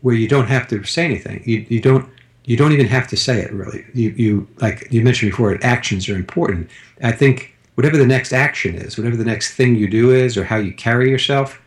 where 0.03 0.15
you 0.15 0.29
don't 0.29 0.47
have 0.47 0.69
to 0.69 0.85
say 0.85 1.05
anything. 1.05 1.43
You, 1.45 1.65
you 1.69 1.81
don't 1.81 2.09
you 2.45 2.57
don't 2.57 2.73
even 2.73 2.87
have 2.87 3.09
to 3.09 3.17
say 3.17 3.41
it 3.41 3.53
really. 3.53 3.85
You, 3.95 4.11
you 4.11 4.49
like 4.59 4.87
you 4.91 5.03
mentioned 5.03 5.33
before, 5.33 5.59
actions 5.63 6.09
are 6.09 6.17
important. 6.17 6.71
I 7.03 7.13
think 7.13 7.57
whatever 7.77 7.97
the 7.97 8.07
next 8.07 8.33
action 8.33 8.75
is, 8.75 8.99
whatever 8.99 9.17
the 9.17 9.25
next 9.25 9.55
thing 9.55 9.75
you 9.75 9.89
do 9.89 10.11
is, 10.11 10.37
or 10.37 10.45
how 10.45 10.57
you 10.57 10.73
carry 10.73 11.11
yourself, 11.11 11.61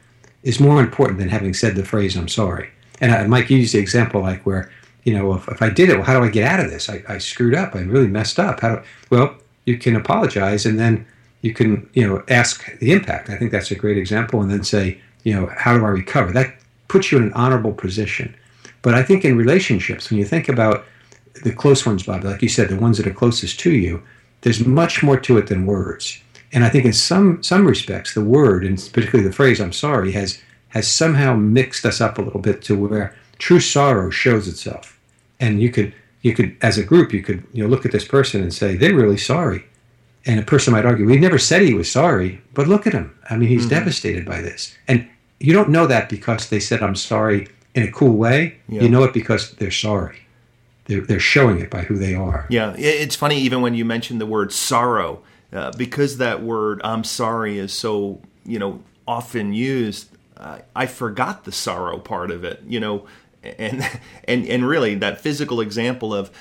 is 0.44 0.60
more 0.60 0.80
important 0.80 1.18
than 1.18 1.30
having 1.30 1.56
said 1.56 1.76
the 1.76 1.84
phrase 1.84 2.16
"I'm 2.16 2.28
sorry." 2.28 2.70
And 3.02 3.12
I, 3.12 3.26
Mike 3.26 3.50
used 3.50 3.74
the 3.74 3.80
example 3.80 4.22
like 4.22 4.46
where, 4.46 4.72
you 5.06 5.14
know, 5.16 5.34
if, 5.34 5.48
if 5.48 5.64
I 5.64 5.70
did 5.70 5.90
it, 5.90 5.96
well, 5.96 6.06
how 6.06 6.20
do 6.20 6.24
I 6.24 6.30
get 6.30 6.48
out 6.48 6.60
of 6.64 6.70
this? 6.70 6.88
I, 6.88 7.04
I 7.10 7.18
screwed 7.18 7.56
up. 7.56 7.76
I 7.76 7.80
really 7.80 8.08
messed 8.08 8.38
up. 8.38 8.60
How 8.60 8.76
do 8.76 8.82
well? 9.10 9.36
You 9.66 9.80
can 9.80 9.96
apologize, 9.96 10.68
and 10.68 10.80
then 10.80 11.06
you 11.42 11.54
can, 11.54 11.90
you 11.94 12.08
know, 12.08 12.24
ask 12.28 12.78
the 12.80 12.92
impact. 12.92 13.30
I 13.30 13.38
think 13.38 13.52
that's 13.52 13.72
a 13.72 13.76
great 13.76 13.98
example, 13.98 14.42
and 14.42 14.52
then 14.52 14.64
say, 14.64 15.00
you 15.24 15.34
know, 15.34 15.52
how 15.56 15.78
do 15.78 15.84
I 15.86 15.90
recover? 15.90 16.32
That 16.32 16.56
puts 16.88 17.12
you 17.12 17.18
in 17.18 17.26
an 17.26 17.34
honorable 17.34 17.74
position. 17.74 18.36
But 18.82 18.96
I 18.96 19.04
think 19.04 19.24
in 19.24 19.38
relationships, 19.38 20.10
when 20.10 20.20
you 20.20 20.26
think 20.26 20.50
about 20.50 20.86
the 21.44 21.52
close 21.52 21.86
ones, 21.86 22.04
Bob, 22.04 22.24
like 22.24 22.42
you 22.42 22.50
said, 22.50 22.70
the 22.70 22.76
ones 22.76 22.98
that 22.98 23.08
are 23.08 23.14
closest 23.14 23.60
to 23.62 23.72
you, 23.72 24.02
there's 24.42 24.66
much 24.66 25.04
more 25.04 25.20
to 25.20 25.38
it 25.38 25.48
than 25.48 25.66
words. 25.66 26.22
And 26.54 26.64
I 26.64 26.70
think 26.70 26.86
in 26.86 26.94
some 26.94 27.42
some 27.42 27.66
respects, 27.66 28.14
the 28.14 28.24
word, 28.24 28.66
and 28.66 28.78
particularly 28.94 29.28
the 29.28 29.36
phrase 29.36 29.62
"I'm 29.62 29.72
sorry," 29.72 30.12
has 30.12 30.42
has 30.70 30.88
somehow 30.88 31.36
mixed 31.36 31.86
us 31.86 32.02
up 32.02 32.18
a 32.18 32.22
little 32.22 32.42
bit 32.42 32.62
to 32.64 32.76
where 32.78 33.16
true 33.38 33.60
sorrow 33.60 34.10
shows 34.10 34.48
itself. 34.48 35.00
And 35.40 35.62
you 35.62 35.70
could 35.72 35.94
you 36.22 36.34
could 36.34 36.58
as 36.62 36.78
a 36.78 36.84
group 36.84 37.14
you 37.14 37.24
could 37.24 37.44
you 37.54 37.64
know 37.64 37.70
look 37.70 37.86
at 37.86 37.92
this 37.92 38.08
person 38.08 38.42
and 38.42 38.54
say 38.54 38.76
they're 38.76 38.96
really 38.96 39.18
sorry. 39.18 39.66
And 40.26 40.40
a 40.40 40.44
person 40.44 40.74
might 40.74 40.86
argue, 40.86 41.06
we 41.06 41.18
never 41.18 41.40
said 41.40 41.64
he 41.64 41.74
was 41.74 41.92
sorry, 41.92 42.42
but 42.54 42.68
look 42.68 42.86
at 42.86 42.94
him. 42.94 43.18
I 43.30 43.38
mean, 43.38 43.50
he's 43.50 43.62
mm-hmm. 43.62 43.70
devastated 43.70 44.26
by 44.26 44.42
this. 44.42 44.76
And 44.88 45.08
you 45.40 45.54
don't 45.54 45.70
know 45.70 45.88
that 45.88 46.10
because 46.10 46.50
they 46.50 46.60
said 46.60 46.84
I'm 46.84 46.96
sorry 46.96 47.48
in 47.74 47.84
a 47.84 47.92
cool 47.92 48.16
way. 48.16 48.58
Yeah. 48.68 48.84
You 48.84 48.90
know 48.90 49.04
it 49.04 49.14
because 49.14 49.54
they're 49.54 49.72
sorry. 49.72 50.20
They're, 50.86 51.02
they're 51.02 51.20
showing 51.20 51.60
it 51.60 51.70
by 51.70 51.82
who 51.82 51.98
they 51.98 52.14
are. 52.14 52.46
Yeah, 52.50 52.76
it's 52.78 53.16
funny 53.16 53.40
even 53.40 53.62
when 53.62 53.74
you 53.76 53.86
mention 53.86 54.20
the 54.20 54.26
word 54.26 54.52
sorrow, 54.52 55.24
uh, 55.54 55.72
because 55.78 56.18
that 56.18 56.42
word 56.42 56.82
"I'm 56.84 57.04
sorry" 57.04 57.58
is 57.58 57.72
so 57.74 58.20
you 58.46 58.60
know 58.60 58.84
often 59.08 59.54
used. 59.54 60.10
Uh, 60.36 60.60
I 60.76 60.88
forgot 60.88 61.44
the 61.44 61.52
sorrow 61.52 62.00
part 62.00 62.32
of 62.32 62.44
it, 62.44 62.62
you 62.68 62.80
know, 62.80 63.06
and 63.44 63.88
and 64.26 64.46
and 64.46 64.68
really 64.68 64.96
that 64.96 65.22
physical 65.22 65.62
example 65.62 66.14
of 66.14 66.32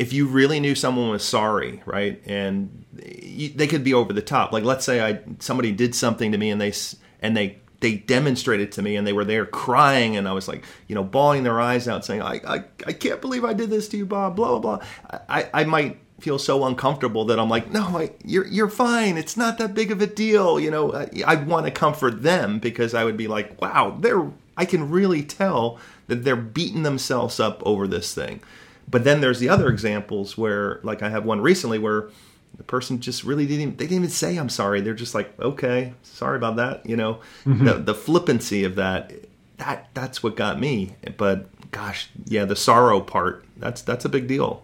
if 0.00 0.14
you 0.14 0.26
really 0.26 0.60
knew 0.60 0.74
someone 0.74 1.10
was 1.10 1.22
sorry, 1.22 1.82
right, 1.84 2.22
and 2.24 2.86
they 2.94 3.66
could 3.66 3.84
be 3.84 3.92
over 3.92 4.14
the 4.14 4.22
top. 4.22 4.50
Like 4.50 4.64
let's 4.64 4.84
say 4.84 5.02
I 5.02 5.20
somebody 5.40 5.72
did 5.72 5.94
something 5.94 6.32
to 6.32 6.38
me 6.38 6.50
and 6.50 6.58
they 6.58 6.72
and 7.20 7.36
they 7.36 7.58
they 7.80 7.96
demonstrated 7.96 8.72
to 8.72 8.82
me 8.82 8.96
and 8.96 9.06
they 9.06 9.12
were 9.12 9.26
there 9.26 9.44
crying 9.44 10.16
and 10.16 10.26
I 10.26 10.32
was 10.32 10.48
like, 10.48 10.64
you 10.86 10.94
know, 10.94 11.04
bawling 11.04 11.42
their 11.42 11.60
eyes 11.60 11.86
out 11.86 12.04
saying, 12.04 12.22
I, 12.22 12.40
I, 12.46 12.64
I 12.86 12.92
can't 12.92 13.20
believe 13.20 13.44
I 13.44 13.54
did 13.54 13.70
this 13.70 13.88
to 13.88 13.96
you, 13.96 14.04
Bob, 14.04 14.36
blah, 14.36 14.58
blah, 14.58 14.76
blah. 14.76 14.86
I, 15.28 15.48
I 15.54 15.64
might 15.64 15.98
feel 16.20 16.38
so 16.38 16.66
uncomfortable 16.66 17.24
that 17.26 17.40
I'm 17.40 17.48
like, 17.48 17.70
no, 17.70 17.98
I, 17.98 18.10
you're, 18.22 18.46
you're 18.46 18.68
fine. 18.68 19.16
It's 19.16 19.34
not 19.34 19.56
that 19.58 19.72
big 19.72 19.90
of 19.90 20.02
a 20.02 20.06
deal. 20.06 20.60
You 20.60 20.70
know, 20.70 20.92
I, 20.92 21.08
I 21.26 21.34
want 21.36 21.64
to 21.64 21.72
comfort 21.72 22.22
them 22.22 22.58
because 22.58 22.92
I 22.92 23.04
would 23.04 23.16
be 23.16 23.28
like, 23.28 23.58
wow, 23.62 23.96
they're, 23.98 24.30
I 24.58 24.66
can 24.66 24.90
really 24.90 25.22
tell 25.22 25.78
that 26.08 26.24
they're 26.24 26.36
beating 26.36 26.82
themselves 26.82 27.40
up 27.40 27.62
over 27.64 27.86
this 27.86 28.14
thing. 28.14 28.42
But 28.90 29.04
then 29.04 29.20
there's 29.20 29.38
the 29.38 29.48
other 29.48 29.68
examples 29.68 30.36
where, 30.36 30.80
like 30.82 31.02
I 31.02 31.10
have 31.10 31.24
one 31.24 31.40
recently 31.40 31.78
where, 31.78 32.08
the 32.56 32.64
person 32.64 33.00
just 33.00 33.24
really 33.24 33.46
didn't 33.46 33.60
even, 33.60 33.76
they 33.76 33.84
didn't 33.84 33.98
even 33.98 34.10
say 34.10 34.36
i'm 34.36 34.48
sorry. 34.48 34.80
They're 34.80 34.92
just 34.92 35.14
like 35.14 35.38
okay 35.40 35.94
sorry 36.02 36.36
about 36.36 36.56
that 36.56 36.84
you 36.84 36.96
know? 36.96 37.20
Mm-hmm. 37.44 37.64
the, 37.64 37.74
the 37.74 37.94
flippancy 37.94 38.64
of 38.64 38.74
that 38.74 39.12
that 39.58 39.88
that's 39.94 40.22
what 40.22 40.36
got 40.36 40.58
me. 40.60 40.94
But 41.16 41.46
gosh 41.70 42.10
yeah 42.26 42.44
the 42.44 42.56
sorrow 42.56 43.00
part 43.00 43.44
that's 43.56 43.82
that's 43.82 44.04
a 44.04 44.08
big 44.08 44.26
deal. 44.26 44.62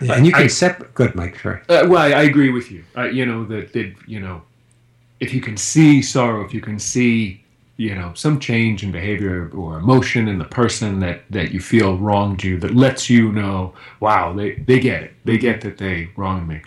Yeah, 0.00 0.14
and 0.14 0.26
you 0.26 0.32
can 0.32 0.48
separate 0.48 0.94
good 0.94 1.14
mike 1.14 1.38
sorry. 1.38 1.60
Uh, 1.68 1.86
well 1.88 1.98
I, 1.98 2.10
I, 2.10 2.22
agree 2.22 2.50
with 2.50 2.70
you. 2.70 2.84
Uh, 2.96 3.04
you 3.04 3.26
know 3.26 3.44
that 3.44 3.72
that 3.74 3.94
you 4.06 4.18
know 4.18 4.42
if 5.20 5.34
you 5.34 5.40
can 5.40 5.56
see 5.56 6.00
sorrow 6.00 6.44
if 6.44 6.54
you 6.54 6.60
can 6.60 6.78
see 6.78 7.39
you 7.80 7.94
know 7.94 8.12
some 8.14 8.38
change 8.38 8.82
in 8.82 8.90
behavior 8.92 9.50
or 9.54 9.78
emotion 9.78 10.28
in 10.28 10.38
the 10.38 10.44
person 10.60 11.00
that 11.00 11.22
that 11.30 11.52
you 11.52 11.60
feel 11.60 11.96
wronged 11.96 12.42
you 12.42 12.58
that 12.58 12.74
lets 12.74 13.08
you 13.08 13.32
know 13.32 13.72
wow 14.00 14.32
they 14.32 14.52
they 14.68 14.78
get 14.78 15.02
it 15.02 15.12
they 15.24 15.38
get 15.38 15.60
that 15.60 15.78
they 15.78 16.08
wronged 16.16 16.46
me 16.46 16.60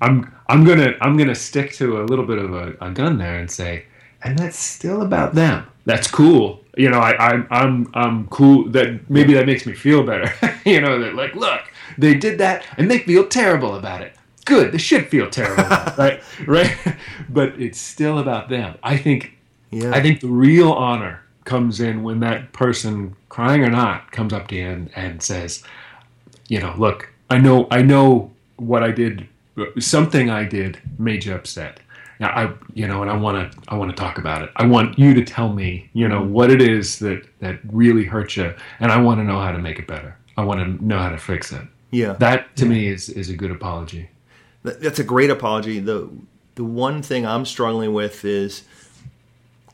I'm 0.00 0.34
I'm 0.48 0.64
gonna 0.64 0.94
I'm 1.00 1.16
gonna 1.16 1.34
stick 1.34 1.72
to 1.74 2.00
a 2.00 2.04
little 2.04 2.24
bit 2.24 2.38
of 2.38 2.54
a, 2.54 2.76
a 2.80 2.90
gun 2.90 3.18
there 3.18 3.38
and 3.38 3.50
say, 3.50 3.84
and 4.22 4.38
that's 4.38 4.58
still 4.58 5.02
about 5.02 5.34
them. 5.34 5.66
That's 5.84 6.10
cool. 6.10 6.64
You 6.76 6.90
know, 6.90 6.98
I, 6.98 7.16
i'm 7.16 7.46
I'm 7.50 7.90
I'm 7.94 8.26
cool. 8.28 8.68
That 8.70 9.08
maybe 9.10 9.34
that 9.34 9.46
makes 9.46 9.66
me 9.66 9.72
feel 9.74 10.02
better. 10.02 10.32
you 10.64 10.80
know, 10.80 10.98
that 11.00 11.14
like, 11.14 11.34
look, 11.34 11.62
they 11.96 12.14
did 12.14 12.38
that 12.38 12.64
and 12.76 12.90
they 12.90 13.00
feel 13.00 13.26
terrible 13.26 13.74
about 13.74 14.02
it. 14.02 14.14
Good. 14.44 14.72
They 14.72 14.78
should 14.78 15.08
feel 15.08 15.28
terrible, 15.28 15.64
right? 15.98 16.22
Right. 16.46 16.76
But 17.28 17.60
it's 17.60 17.80
still 17.80 18.18
about 18.18 18.48
them. 18.48 18.78
I 18.82 18.96
think. 18.96 19.37
Yeah. 19.70 19.92
I 19.92 20.00
think 20.00 20.20
the 20.20 20.28
real 20.28 20.72
honor 20.72 21.22
comes 21.44 21.80
in 21.80 22.02
when 22.02 22.20
that 22.20 22.52
person, 22.52 23.16
crying 23.28 23.62
or 23.62 23.70
not, 23.70 24.12
comes 24.12 24.32
up 24.32 24.48
to 24.48 24.56
you 24.56 24.68
and, 24.68 24.90
and 24.94 25.22
says, 25.22 25.62
you 26.48 26.60
know, 26.60 26.74
look, 26.76 27.12
I 27.30 27.38
know 27.38 27.68
I 27.70 27.82
know 27.82 28.30
what 28.56 28.82
I 28.82 28.90
did 28.90 29.28
something 29.78 30.30
I 30.30 30.44
did 30.44 30.80
made 30.98 31.24
you 31.24 31.34
upset. 31.34 31.80
Now 32.20 32.28
I, 32.28 32.52
you 32.74 32.86
know, 32.88 33.02
and 33.02 33.10
I 33.10 33.16
want 33.16 33.52
to, 33.52 33.58
I 33.68 33.76
want 33.76 33.90
to 33.90 33.96
talk 33.96 34.18
about 34.18 34.42
it. 34.42 34.50
I 34.56 34.66
want 34.66 34.98
you 34.98 35.14
to 35.14 35.24
tell 35.24 35.52
me, 35.52 35.88
you 35.92 36.08
know, 36.08 36.22
what 36.22 36.50
it 36.50 36.60
is 36.60 36.98
that 36.98 37.22
that 37.40 37.60
really 37.70 38.04
hurt 38.04 38.36
you, 38.36 38.54
and 38.80 38.90
I 38.90 39.00
want 39.00 39.20
to 39.20 39.24
know 39.24 39.40
how 39.40 39.52
to 39.52 39.58
make 39.58 39.78
it 39.78 39.86
better. 39.86 40.16
I 40.36 40.44
want 40.44 40.60
to 40.60 40.84
know 40.84 40.98
how 40.98 41.10
to 41.10 41.18
fix 41.18 41.52
it. 41.52 41.62
Yeah, 41.90 42.14
that 42.14 42.54
to 42.56 42.64
yeah. 42.64 42.70
me 42.70 42.88
is 42.88 43.08
is 43.08 43.30
a 43.30 43.36
good 43.36 43.50
apology. 43.50 44.10
That's 44.62 44.98
a 44.98 45.04
great 45.04 45.30
apology. 45.30 45.78
the 45.78 46.10
The 46.56 46.64
one 46.64 47.02
thing 47.02 47.24
I'm 47.24 47.44
struggling 47.44 47.92
with 47.92 48.24
is 48.24 48.64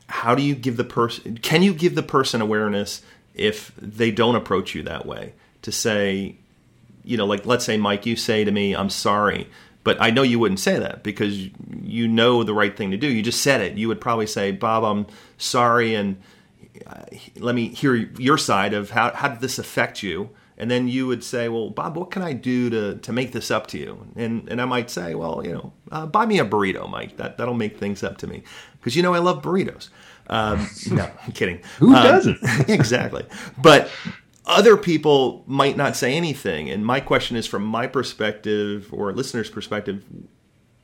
how 0.08 0.34
do 0.34 0.42
you 0.42 0.54
give 0.54 0.76
the 0.76 0.84
person? 0.84 1.38
Can 1.38 1.62
you 1.62 1.74
give 1.74 1.94
the 1.94 2.02
person 2.02 2.40
awareness 2.40 3.02
if 3.34 3.72
they 3.76 4.10
don't 4.10 4.36
approach 4.36 4.74
you 4.74 4.82
that 4.84 5.06
way? 5.06 5.34
To 5.62 5.72
say, 5.72 6.36
you 7.04 7.16
know, 7.16 7.26
like 7.26 7.46
let's 7.46 7.64
say 7.64 7.76
Mike, 7.76 8.06
you 8.06 8.16
say 8.16 8.44
to 8.44 8.50
me, 8.50 8.74
"I'm 8.74 8.90
sorry." 8.90 9.48
But 9.82 9.98
I 10.00 10.10
know 10.10 10.22
you 10.22 10.38
wouldn't 10.38 10.60
say 10.60 10.78
that 10.78 11.02
because 11.02 11.50
you 11.82 12.08
know 12.08 12.42
the 12.42 12.54
right 12.54 12.74
thing 12.74 12.90
to 12.90 12.96
do. 12.96 13.06
You 13.06 13.22
just 13.22 13.42
said 13.42 13.60
it. 13.60 13.76
You 13.76 13.88
would 13.88 14.00
probably 14.00 14.26
say, 14.26 14.50
Bob, 14.50 14.82
I'm 14.82 15.06
sorry, 15.36 15.94
and 15.94 16.16
uh, 16.86 17.02
let 17.36 17.54
me 17.54 17.68
hear 17.68 17.94
your 17.94 18.38
side 18.38 18.72
of 18.72 18.90
how, 18.90 19.12
how 19.12 19.28
did 19.28 19.40
this 19.40 19.58
affect 19.58 20.02
you? 20.02 20.30
And 20.56 20.70
then 20.70 20.86
you 20.86 21.06
would 21.06 21.24
say, 21.24 21.48
well, 21.48 21.70
Bob, 21.70 21.96
what 21.96 22.10
can 22.12 22.22
I 22.22 22.32
do 22.32 22.70
to, 22.70 22.94
to 22.96 23.12
make 23.12 23.32
this 23.32 23.50
up 23.50 23.66
to 23.68 23.78
you? 23.78 24.06
And, 24.14 24.48
and 24.48 24.60
I 24.60 24.64
might 24.64 24.88
say, 24.88 25.14
well, 25.14 25.42
you 25.44 25.52
know, 25.52 25.72
uh, 25.90 26.06
buy 26.06 26.26
me 26.26 26.38
a 26.38 26.44
burrito, 26.44 26.88
Mike. 26.88 27.16
That, 27.16 27.38
that'll 27.38 27.54
make 27.54 27.78
things 27.78 28.04
up 28.04 28.18
to 28.18 28.28
me. 28.28 28.44
Because 28.84 28.96
you 28.96 29.02
know 29.02 29.14
I 29.14 29.18
love 29.18 29.40
burritos. 29.40 29.88
Um, 30.26 30.68
no, 30.90 31.10
I'm 31.24 31.32
kidding. 31.32 31.62
Who 31.78 31.94
um, 31.94 32.02
doesn't? 32.02 32.38
exactly. 32.68 33.24
But 33.56 33.90
other 34.44 34.76
people 34.76 35.42
might 35.46 35.78
not 35.78 35.96
say 35.96 36.14
anything. 36.14 36.68
And 36.68 36.84
my 36.84 37.00
question 37.00 37.34
is 37.38 37.46
from 37.46 37.64
my 37.64 37.86
perspective 37.86 38.90
or 38.92 39.10
listener's 39.14 39.48
perspective, 39.48 40.04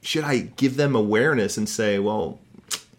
should 0.00 0.24
I 0.24 0.38
give 0.38 0.76
them 0.76 0.96
awareness 0.96 1.58
and 1.58 1.68
say, 1.68 1.98
well, 1.98 2.38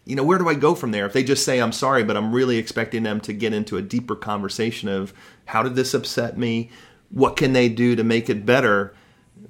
you 0.04 0.14
know, 0.14 0.22
where 0.22 0.38
do 0.38 0.48
I 0.48 0.54
go 0.54 0.76
from 0.76 0.92
there? 0.92 1.04
If 1.04 1.14
they 1.14 1.24
just 1.24 1.44
say, 1.44 1.60
I'm 1.60 1.72
sorry, 1.72 2.04
but 2.04 2.16
I'm 2.16 2.32
really 2.32 2.58
expecting 2.58 3.02
them 3.02 3.20
to 3.22 3.32
get 3.32 3.52
into 3.52 3.76
a 3.76 3.82
deeper 3.82 4.14
conversation 4.14 4.88
of 4.88 5.12
how 5.46 5.64
did 5.64 5.74
this 5.74 5.94
upset 5.94 6.38
me? 6.38 6.70
What 7.10 7.36
can 7.36 7.54
they 7.54 7.68
do 7.68 7.96
to 7.96 8.04
make 8.04 8.30
it 8.30 8.46
better? 8.46 8.94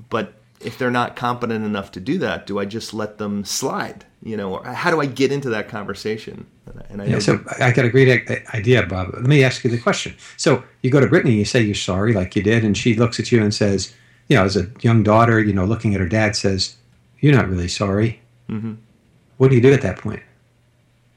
But 0.08 0.32
if 0.64 0.78
they're 0.78 0.90
not 0.90 1.16
competent 1.16 1.64
enough 1.64 1.92
to 1.92 2.00
do 2.00 2.18
that, 2.18 2.46
do 2.46 2.58
I 2.58 2.64
just 2.64 2.94
let 2.94 3.18
them 3.18 3.44
slide? 3.44 4.04
You 4.22 4.36
know, 4.36 4.56
or 4.56 4.64
how 4.64 4.90
do 4.90 5.00
I 5.00 5.06
get 5.06 5.32
into 5.32 5.50
that 5.50 5.68
conversation? 5.68 6.46
And 6.88 7.02
I 7.02 7.06
yeah, 7.06 7.18
so 7.18 7.44
I 7.58 7.72
got 7.72 7.84
a 7.84 7.90
great 7.90 8.28
idea, 8.54 8.86
Bob. 8.86 9.10
Let 9.14 9.24
me 9.24 9.42
ask 9.42 9.64
you 9.64 9.70
the 9.70 9.78
question. 9.78 10.14
So 10.36 10.62
you 10.82 10.90
go 10.90 11.00
to 11.00 11.08
Brittany, 11.08 11.34
you 11.34 11.44
say 11.44 11.60
you're 11.60 11.74
sorry, 11.74 12.12
like 12.12 12.36
you 12.36 12.42
did, 12.42 12.64
and 12.64 12.76
she 12.76 12.94
looks 12.94 13.18
at 13.18 13.32
you 13.32 13.42
and 13.42 13.52
says, 13.52 13.92
you 14.28 14.36
know, 14.36 14.44
as 14.44 14.56
a 14.56 14.70
young 14.80 15.02
daughter, 15.02 15.40
you 15.40 15.52
know, 15.52 15.64
looking 15.64 15.94
at 15.94 16.00
her 16.00 16.08
dad, 16.08 16.36
says, 16.36 16.76
"You're 17.20 17.34
not 17.34 17.48
really 17.48 17.68
sorry." 17.68 18.20
Mm-hmm. 18.48 18.74
What 19.38 19.48
do 19.48 19.56
you 19.56 19.60
do 19.60 19.72
at 19.72 19.82
that 19.82 19.98
point? 19.98 20.22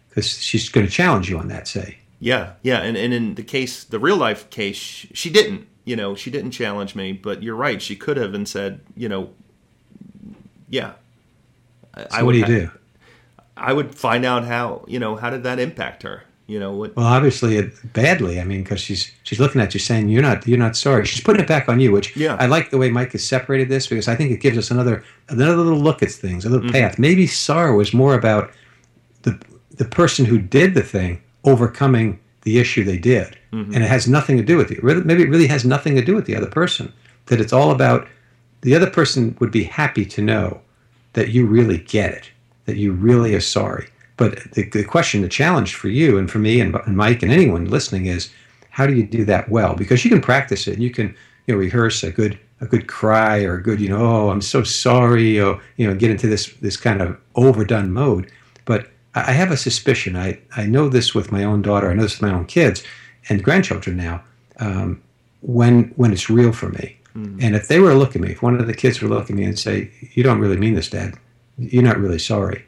Because 0.09 0.37
she's 0.41 0.69
going 0.69 0.85
to 0.85 0.91
challenge 0.91 1.29
you 1.29 1.37
on 1.37 1.47
that. 1.49 1.67
Say. 1.67 1.99
Yeah, 2.19 2.53
yeah, 2.63 2.79
and 2.79 2.97
and 2.97 3.13
in 3.13 3.35
the 3.35 3.43
case, 3.43 3.83
the 3.83 3.99
real 3.99 4.17
life 4.17 4.49
case, 4.49 4.77
she 4.77 5.29
didn't. 5.29 5.67
You 5.85 5.95
know, 5.95 6.15
she 6.15 6.31
didn't 6.31 6.51
challenge 6.51 6.95
me, 6.95 7.13
but 7.13 7.43
you're 7.43 7.55
right. 7.55 7.81
She 7.81 7.95
could 7.95 8.17
have 8.17 8.33
and 8.33 8.47
said, 8.47 8.81
you 8.97 9.07
know, 9.07 9.29
yeah. 10.69 10.93
So 11.95 12.07
I 12.11 12.23
what 12.23 12.33
do 12.33 12.39
you 12.39 12.45
do? 12.45 12.71
I 13.55 13.71
would 13.71 13.95
find 13.95 14.25
out 14.25 14.45
how 14.45 14.83
you 14.87 14.99
know 14.99 15.15
how 15.15 15.29
did 15.29 15.43
that 15.43 15.59
impact 15.59 16.03
her. 16.03 16.23
You 16.47 16.59
know 16.59 16.73
what? 16.73 16.95
Well, 16.95 17.07
obviously 17.07 17.57
it, 17.57 17.93
badly. 17.93 18.39
I 18.39 18.43
mean, 18.43 18.61
because 18.61 18.79
she's 18.79 19.11
she's 19.23 19.39
looking 19.39 19.61
at 19.61 19.73
you 19.73 19.79
saying 19.79 20.09
you're 20.09 20.21
not 20.21 20.45
you're 20.47 20.59
not 20.59 20.75
sorry. 20.75 21.05
She's 21.05 21.23
putting 21.23 21.41
it 21.41 21.47
back 21.47 21.67
on 21.67 21.79
you, 21.79 21.91
which 21.91 22.15
yeah. 22.15 22.37
I 22.39 22.45
like 22.45 22.69
the 22.69 22.77
way 22.77 22.91
Mike 22.91 23.13
has 23.13 23.25
separated 23.25 23.69
this 23.69 23.87
because 23.87 24.07
I 24.07 24.15
think 24.15 24.31
it 24.31 24.41
gives 24.41 24.57
us 24.57 24.69
another 24.69 25.03
another 25.29 25.55
little 25.55 25.79
look 25.79 26.03
at 26.03 26.11
things, 26.11 26.45
a 26.45 26.49
little 26.49 26.65
mm-hmm. 26.65 26.73
path. 26.73 26.99
Maybe 26.99 27.25
sorrow 27.25 27.79
is 27.79 27.93
more 27.93 28.13
about 28.13 28.51
the 29.23 29.39
the 29.71 29.85
person 29.85 30.25
who 30.25 30.37
did 30.37 30.75
the 30.75 30.83
thing 30.83 31.21
overcoming 31.45 32.19
the 32.43 32.59
issue 32.59 32.83
they 32.83 32.97
did, 32.97 33.37
mm-hmm. 33.55 33.73
and 33.73 33.83
it 33.83 33.87
has 33.87 34.07
nothing 34.07 34.37
to 34.37 34.43
do 34.43 34.57
with 34.57 34.71
you. 34.71 34.79
Maybe 34.83 35.23
it 35.23 35.29
really 35.29 35.47
has 35.47 35.65
nothing 35.65 35.95
to 35.95 36.03
do 36.03 36.15
with 36.15 36.25
the 36.25 36.35
other 36.35 36.49
person. 36.49 36.91
That 37.27 37.41
it's 37.41 37.53
all 37.53 37.71
about 37.71 38.07
the 38.61 38.75
other 38.75 38.89
person 38.89 39.35
would 39.39 39.51
be 39.51 39.63
happy 39.63 40.05
to 40.05 40.21
know 40.21 40.61
that 41.13 41.29
you 41.29 41.45
really 41.45 41.79
get 41.79 42.11
it 42.11 42.29
that 42.65 42.77
you 42.77 42.91
really 42.91 43.33
are 43.35 43.41
sorry. 43.41 43.87
But 44.17 44.39
the, 44.53 44.69
the 44.69 44.83
question, 44.83 45.21
the 45.21 45.29
challenge 45.29 45.75
for 45.75 45.87
you 45.87 46.17
and 46.17 46.29
for 46.29 46.39
me 46.39 46.59
and, 46.59 46.75
and 46.75 46.97
Mike 46.97 47.23
and 47.23 47.31
anyone 47.31 47.65
listening 47.65 48.05
is, 48.07 48.31
how 48.69 48.85
do 48.85 48.93
you 48.93 49.05
do 49.05 49.23
that 49.25 49.49
well? 49.49 49.75
Because 49.75 50.03
you 50.03 50.11
can 50.11 50.21
practice 50.21 50.67
it. 50.67 50.73
And 50.73 50.83
you 50.83 50.91
can 50.91 51.15
you 51.47 51.53
know 51.53 51.59
rehearse 51.59 52.03
a 52.03 52.11
good 52.11 52.37
a 52.61 52.65
good 52.65 52.87
cry 52.87 53.43
or 53.43 53.55
a 53.55 53.61
good 53.61 53.79
you 53.79 53.89
know 53.89 53.99
oh 53.99 54.29
I'm 54.29 54.41
so 54.41 54.63
sorry 54.63 55.39
or 55.39 55.61
you 55.75 55.85
know 55.85 55.93
get 55.93 56.09
into 56.09 56.27
this 56.27 56.47
this 56.55 56.77
kind 56.77 57.01
of 57.01 57.17
overdone 57.35 57.91
mode. 57.91 58.31
But 58.65 58.89
I 59.13 59.31
have 59.31 59.51
a 59.51 59.57
suspicion. 59.57 60.15
I 60.15 60.39
I 60.55 60.65
know 60.65 60.89
this 60.89 61.13
with 61.13 61.31
my 61.31 61.43
own 61.43 61.61
daughter. 61.61 61.89
I 61.89 61.93
know 61.93 62.03
this 62.03 62.19
with 62.19 62.29
my 62.29 62.35
own 62.35 62.45
kids 62.45 62.83
and 63.29 63.43
grandchildren 63.43 63.97
now. 63.97 64.23
Um, 64.59 65.01
when 65.41 65.93
when 65.95 66.11
it's 66.11 66.29
real 66.29 66.51
for 66.51 66.69
me, 66.69 66.97
mm. 67.15 67.43
and 67.43 67.55
if 67.55 67.67
they 67.67 67.79
were 67.79 67.91
to 67.91 67.97
look 67.97 68.15
at 68.15 68.21
me, 68.21 68.31
if 68.31 68.41
one 68.41 68.59
of 68.59 68.65
the 68.65 68.73
kids 68.73 69.01
were 69.01 69.07
to 69.07 69.13
look 69.13 69.29
at 69.29 69.35
me 69.35 69.43
and 69.43 69.57
say, 69.57 69.91
"You 70.13 70.23
don't 70.23 70.39
really 70.39 70.57
mean 70.57 70.75
this, 70.75 70.89
Dad. 70.89 71.15
You're 71.57 71.83
not 71.83 71.99
really 71.99 72.19
sorry." 72.19 72.65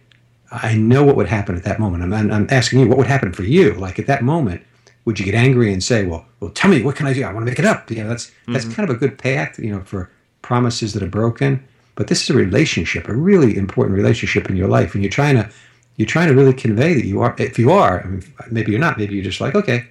I 0.52 0.76
know 0.76 1.04
what 1.04 1.16
would 1.18 1.28
happen 1.28 1.56
at 1.56 1.64
that 1.64 1.80
moment. 1.80 2.04
I'm, 2.04 2.32
I'm 2.32 2.48
asking 2.50 2.80
you, 2.80 2.88
what 2.88 2.98
would 2.98 3.08
happen 3.08 3.34
for 3.34 3.44
you? 3.44 3.74
Like 3.74 4.00
at 4.00 4.08
that 4.08 4.24
moment, 4.24 4.62
would 5.04 5.20
you 5.20 5.26
get 5.26 5.36
angry 5.36 5.74
and 5.74 5.84
say, 5.84 6.06
"Well, 6.06 6.26
well, 6.40 6.52
tell 6.52 6.70
me 6.70 6.82
what 6.84 6.96
can 6.96 7.08
I 7.08 7.14
do? 7.14 7.24
I 7.24 7.34
want 7.34 7.46
to 7.46 7.52
make 7.52 7.60
it 7.60 7.66
up." 7.66 7.90
You 7.90 8.04
know, 8.04 8.10
that's 8.10 8.28
mm-hmm. 8.28 8.54
that's 8.54 8.66
kind 8.66 8.90
of 8.90 8.96
a 8.96 9.00
good 9.00 9.18
path, 9.18 9.58
you 9.60 9.72
know, 9.72 9.82
for 9.82 10.12
promises 10.42 10.94
that 10.94 11.04
are 11.04 11.08
broken. 11.08 11.66
But 11.96 12.08
this 12.08 12.22
is 12.22 12.30
a 12.30 12.36
relationship, 12.36 13.08
a 13.08 13.16
really 13.16 13.58
important 13.58 13.98
relationship 13.98 14.50
in 14.50 14.56
your 14.56 14.68
life, 14.68 14.94
and 14.94 15.04
you're 15.04 15.12
trying 15.12 15.36
to 15.36 15.50
you're 15.98 16.08
trying 16.08 16.28
to 16.28 16.36
really 16.36 16.54
convey 16.54 16.94
that 16.94 17.06
you 17.06 17.22
are. 17.22 17.36
If 17.40 17.58
you 17.58 17.72
are, 17.72 18.04
I 18.04 18.08
mean, 18.08 18.24
maybe 18.52 18.72
you're 18.72 18.80
not. 18.80 18.98
Maybe 18.98 19.16
you're 19.16 19.24
just 19.24 19.42
like, 19.42 19.56
okay, 19.56 19.88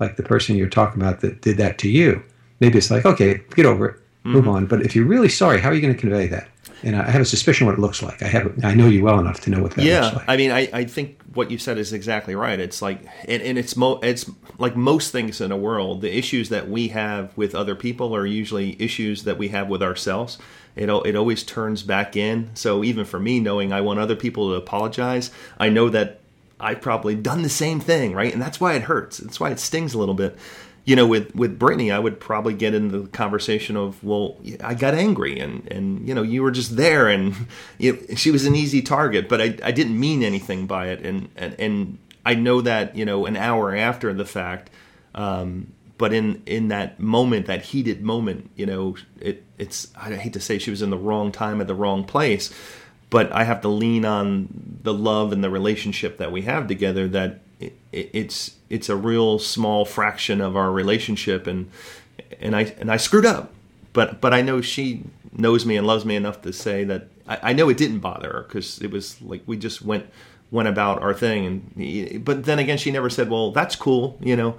like 0.00 0.16
the 0.16 0.22
person 0.22 0.56
you're 0.56 0.68
talking 0.68 1.00
about 1.00 1.20
that 1.20 1.42
did 1.42 1.56
that 1.58 1.78
to 1.78 1.88
you. 1.88 2.22
Maybe 2.58 2.78
it's 2.78 2.90
like, 2.90 3.04
okay, 3.04 3.42
get 3.54 3.66
over 3.66 3.86
it, 3.86 3.96
mm-hmm. 3.96 4.32
move 4.32 4.48
on. 4.48 4.66
But 4.66 4.82
if 4.82 4.96
you're 4.96 5.06
really 5.06 5.28
sorry, 5.28 5.60
how 5.60 5.68
are 5.68 5.74
you 5.74 5.80
going 5.80 5.94
to 5.94 6.00
convey 6.00 6.26
that? 6.28 6.48
and 6.82 6.96
I 6.96 7.10
have 7.10 7.20
a 7.20 7.26
suspicion 7.26 7.66
what 7.66 7.74
it 7.74 7.80
looks 7.80 8.02
like. 8.02 8.22
I 8.22 8.28
have 8.28 8.64
I 8.64 8.74
know 8.74 8.86
you 8.86 9.04
well 9.04 9.18
enough 9.18 9.40
to 9.40 9.50
know 9.50 9.62
what 9.62 9.72
that 9.72 9.84
yeah, 9.84 10.04
looks 10.04 10.16
like. 10.16 10.28
I 10.28 10.36
mean, 10.36 10.50
I, 10.50 10.68
I 10.72 10.84
think 10.84 11.20
what 11.34 11.50
you 11.50 11.58
said 11.58 11.78
is 11.78 11.92
exactly 11.92 12.34
right. 12.34 12.58
It's 12.58 12.80
like 12.80 13.04
and, 13.26 13.42
and 13.42 13.58
it's 13.58 13.76
mo 13.76 13.98
it's 14.02 14.30
like 14.58 14.76
most 14.76 15.12
things 15.12 15.40
in 15.40 15.52
a 15.52 15.56
world, 15.56 16.00
the 16.00 16.16
issues 16.16 16.48
that 16.48 16.68
we 16.68 16.88
have 16.88 17.36
with 17.36 17.54
other 17.54 17.74
people 17.74 18.14
are 18.14 18.26
usually 18.26 18.80
issues 18.80 19.24
that 19.24 19.38
we 19.38 19.48
have 19.48 19.68
with 19.68 19.82
ourselves. 19.82 20.38
It 20.76 20.88
it 20.88 21.16
always 21.16 21.42
turns 21.42 21.82
back 21.82 22.16
in. 22.16 22.50
So 22.54 22.82
even 22.84 23.04
for 23.04 23.20
me, 23.20 23.40
knowing 23.40 23.72
I 23.72 23.80
want 23.80 24.00
other 24.00 24.16
people 24.16 24.50
to 24.50 24.54
apologize, 24.54 25.30
I 25.58 25.68
know 25.68 25.88
that 25.90 26.20
I've 26.60 26.80
probably 26.80 27.14
done 27.14 27.42
the 27.42 27.48
same 27.48 27.80
thing, 27.80 28.12
right? 28.12 28.32
And 28.32 28.40
that's 28.40 28.60
why 28.60 28.74
it 28.74 28.82
hurts. 28.82 29.18
That's 29.18 29.40
why 29.40 29.50
it 29.50 29.58
stings 29.58 29.94
a 29.94 29.98
little 29.98 30.14
bit 30.14 30.36
you 30.84 30.96
know, 30.96 31.06
with 31.06 31.34
with 31.34 31.58
Brittany, 31.58 31.92
I 31.92 31.98
would 31.98 32.18
probably 32.20 32.54
get 32.54 32.74
into 32.74 33.02
the 33.02 33.08
conversation 33.08 33.76
of, 33.76 34.02
well, 34.02 34.36
I 34.62 34.74
got 34.74 34.94
angry, 34.94 35.38
and 35.38 35.70
and 35.70 36.08
you 36.08 36.14
know, 36.14 36.22
you 36.22 36.42
were 36.42 36.50
just 36.50 36.76
there, 36.76 37.08
and 37.08 37.34
she 38.16 38.30
was 38.30 38.46
an 38.46 38.56
easy 38.56 38.82
target, 38.82 39.28
but 39.28 39.40
I, 39.40 39.56
I 39.62 39.72
didn't 39.72 39.98
mean 39.98 40.22
anything 40.22 40.66
by 40.66 40.88
it, 40.88 41.04
and 41.04 41.28
and 41.36 41.54
and 41.60 41.98
I 42.24 42.34
know 42.34 42.60
that 42.62 42.96
you 42.96 43.04
know 43.04 43.26
an 43.26 43.36
hour 43.36 43.74
after 43.74 44.12
the 44.12 44.24
fact, 44.24 44.70
um, 45.14 45.72
but 45.98 46.12
in 46.12 46.42
in 46.46 46.68
that 46.68 46.98
moment, 46.98 47.46
that 47.46 47.62
heated 47.62 48.02
moment, 48.02 48.50
you 48.56 48.64
know, 48.64 48.96
it 49.20 49.44
it's 49.58 49.88
I 49.94 50.14
hate 50.14 50.32
to 50.32 50.40
say 50.40 50.58
she 50.58 50.70
was 50.70 50.80
in 50.80 50.90
the 50.90 50.98
wrong 50.98 51.30
time 51.30 51.60
at 51.60 51.66
the 51.66 51.74
wrong 51.74 52.04
place, 52.04 52.52
but 53.10 53.32
I 53.32 53.44
have 53.44 53.60
to 53.62 53.68
lean 53.68 54.04
on 54.04 54.78
the 54.82 54.94
love 54.94 55.32
and 55.32 55.42
the 55.42 55.50
relationship 55.50 56.18
that 56.18 56.32
we 56.32 56.42
have 56.42 56.68
together 56.68 57.08
that 57.08 57.40
it, 57.58 57.74
it's 57.92 58.56
it's 58.70 58.88
a 58.88 58.96
real 58.96 59.38
small 59.38 59.84
fraction 59.84 60.40
of 60.40 60.56
our 60.56 60.70
relationship 60.70 61.46
and 61.46 61.70
and 62.40 62.56
I 62.56 62.74
and 62.78 62.90
I 62.90 62.96
screwed 62.96 63.26
up. 63.26 63.52
But 63.92 64.20
but 64.20 64.32
I 64.32 64.42
know 64.42 64.60
she 64.60 65.02
knows 65.36 65.66
me 65.66 65.76
and 65.76 65.86
loves 65.86 66.04
me 66.04 66.16
enough 66.16 66.42
to 66.42 66.52
say 66.52 66.84
that 66.84 67.08
I, 67.26 67.38
I 67.42 67.52
know 67.52 67.68
it 67.68 67.76
didn't 67.76 67.98
bother 67.98 68.32
her 68.32 68.42
because 68.42 68.80
it 68.80 68.90
was 68.90 69.20
like 69.20 69.42
we 69.46 69.56
just 69.56 69.82
went 69.82 70.06
went 70.50 70.68
about 70.68 71.02
our 71.02 71.14
thing 71.14 71.46
and 71.76 72.24
but 72.24 72.44
then 72.44 72.58
again 72.58 72.78
she 72.78 72.90
never 72.90 73.10
said 73.10 73.30
well 73.30 73.50
that's 73.52 73.76
cool 73.76 74.18
you 74.20 74.36
know? 74.36 74.56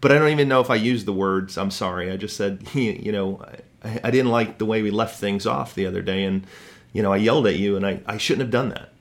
But 0.00 0.12
I 0.12 0.18
don't 0.18 0.28
even 0.28 0.48
know 0.48 0.60
if 0.60 0.70
I 0.70 0.74
used 0.76 1.06
the 1.06 1.12
words 1.12 1.56
I'm 1.58 1.70
sorry 1.70 2.10
I 2.10 2.16
just 2.16 2.36
said 2.36 2.66
you 2.74 3.12
know 3.12 3.42
I, 3.82 4.00
I 4.04 4.10
didn't 4.10 4.30
like 4.30 4.58
the 4.58 4.66
way 4.66 4.82
we 4.82 4.90
left 4.90 5.18
things 5.18 5.46
off 5.46 5.74
the 5.74 5.86
other 5.86 6.02
day 6.02 6.24
and 6.24 6.46
you 6.92 7.02
know 7.02 7.12
I 7.12 7.16
yelled 7.16 7.46
at 7.46 7.56
you 7.56 7.76
and 7.76 7.86
I, 7.86 8.00
I 8.06 8.18
shouldn't 8.18 8.42
have 8.42 8.50
done 8.50 8.70
that 8.70 8.92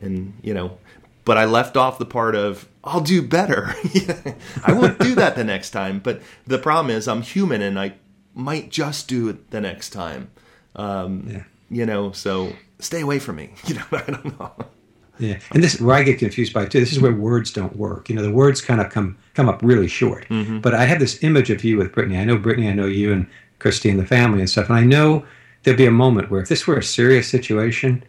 and 0.00 0.34
you 0.42 0.54
know 0.54 0.78
but 1.26 1.36
I 1.36 1.44
left 1.44 1.76
off 1.76 1.98
the 1.98 2.06
part 2.06 2.36
of 2.36 2.68
I'll 2.84 3.00
do 3.00 3.20
better. 3.20 3.74
I 4.64 4.72
won't 4.72 5.00
do 5.00 5.16
that 5.16 5.34
the 5.34 5.42
next 5.42 5.70
time. 5.70 5.98
But 5.98 6.22
the 6.46 6.56
problem 6.56 6.94
is 6.94 7.08
I'm 7.08 7.20
human 7.20 7.60
and 7.60 7.78
I 7.78 7.94
might 8.32 8.70
just 8.70 9.08
do 9.08 9.28
it 9.28 9.50
the 9.50 9.60
next 9.60 9.90
time. 9.90 10.30
Um, 10.76 11.26
yeah. 11.28 11.42
You 11.68 11.84
know, 11.84 12.12
so 12.12 12.52
stay 12.78 13.00
away 13.00 13.18
from 13.18 13.36
me. 13.36 13.50
You 13.66 13.74
know, 13.74 13.84
I 13.90 14.02
don't 14.02 14.38
know. 14.38 14.52
Yeah, 15.18 15.38
and 15.52 15.64
this 15.64 15.80
where 15.80 15.96
I 15.96 16.02
get 16.02 16.18
confused 16.18 16.52
by 16.52 16.66
too. 16.66 16.78
This 16.78 16.92
is 16.92 17.00
where 17.00 17.12
words 17.12 17.50
don't 17.50 17.74
work. 17.74 18.10
You 18.10 18.14
know, 18.14 18.22
the 18.22 18.30
words 18.30 18.60
kind 18.60 18.82
of 18.82 18.92
come 18.92 19.16
come 19.32 19.48
up 19.48 19.60
really 19.62 19.88
short. 19.88 20.28
Mm-hmm. 20.28 20.60
But 20.60 20.74
I 20.74 20.84
have 20.84 21.00
this 21.00 21.24
image 21.24 21.48
of 21.48 21.64
you 21.64 21.78
with 21.78 21.92
Brittany. 21.92 22.18
I 22.18 22.24
know 22.24 22.36
Brittany. 22.36 22.68
I 22.68 22.74
know 22.74 22.84
you 22.84 23.12
and 23.12 23.26
Christy 23.58 23.88
and 23.88 23.98
the 23.98 24.06
family 24.06 24.40
and 24.40 24.50
stuff. 24.50 24.68
And 24.68 24.78
I 24.78 24.84
know 24.84 25.24
there'd 25.66 25.76
be 25.76 25.84
a 25.84 25.90
moment 25.90 26.30
where 26.30 26.40
if 26.40 26.48
this 26.48 26.64
were 26.64 26.78
a 26.78 26.82
serious 26.82 27.28
situation, 27.28 28.04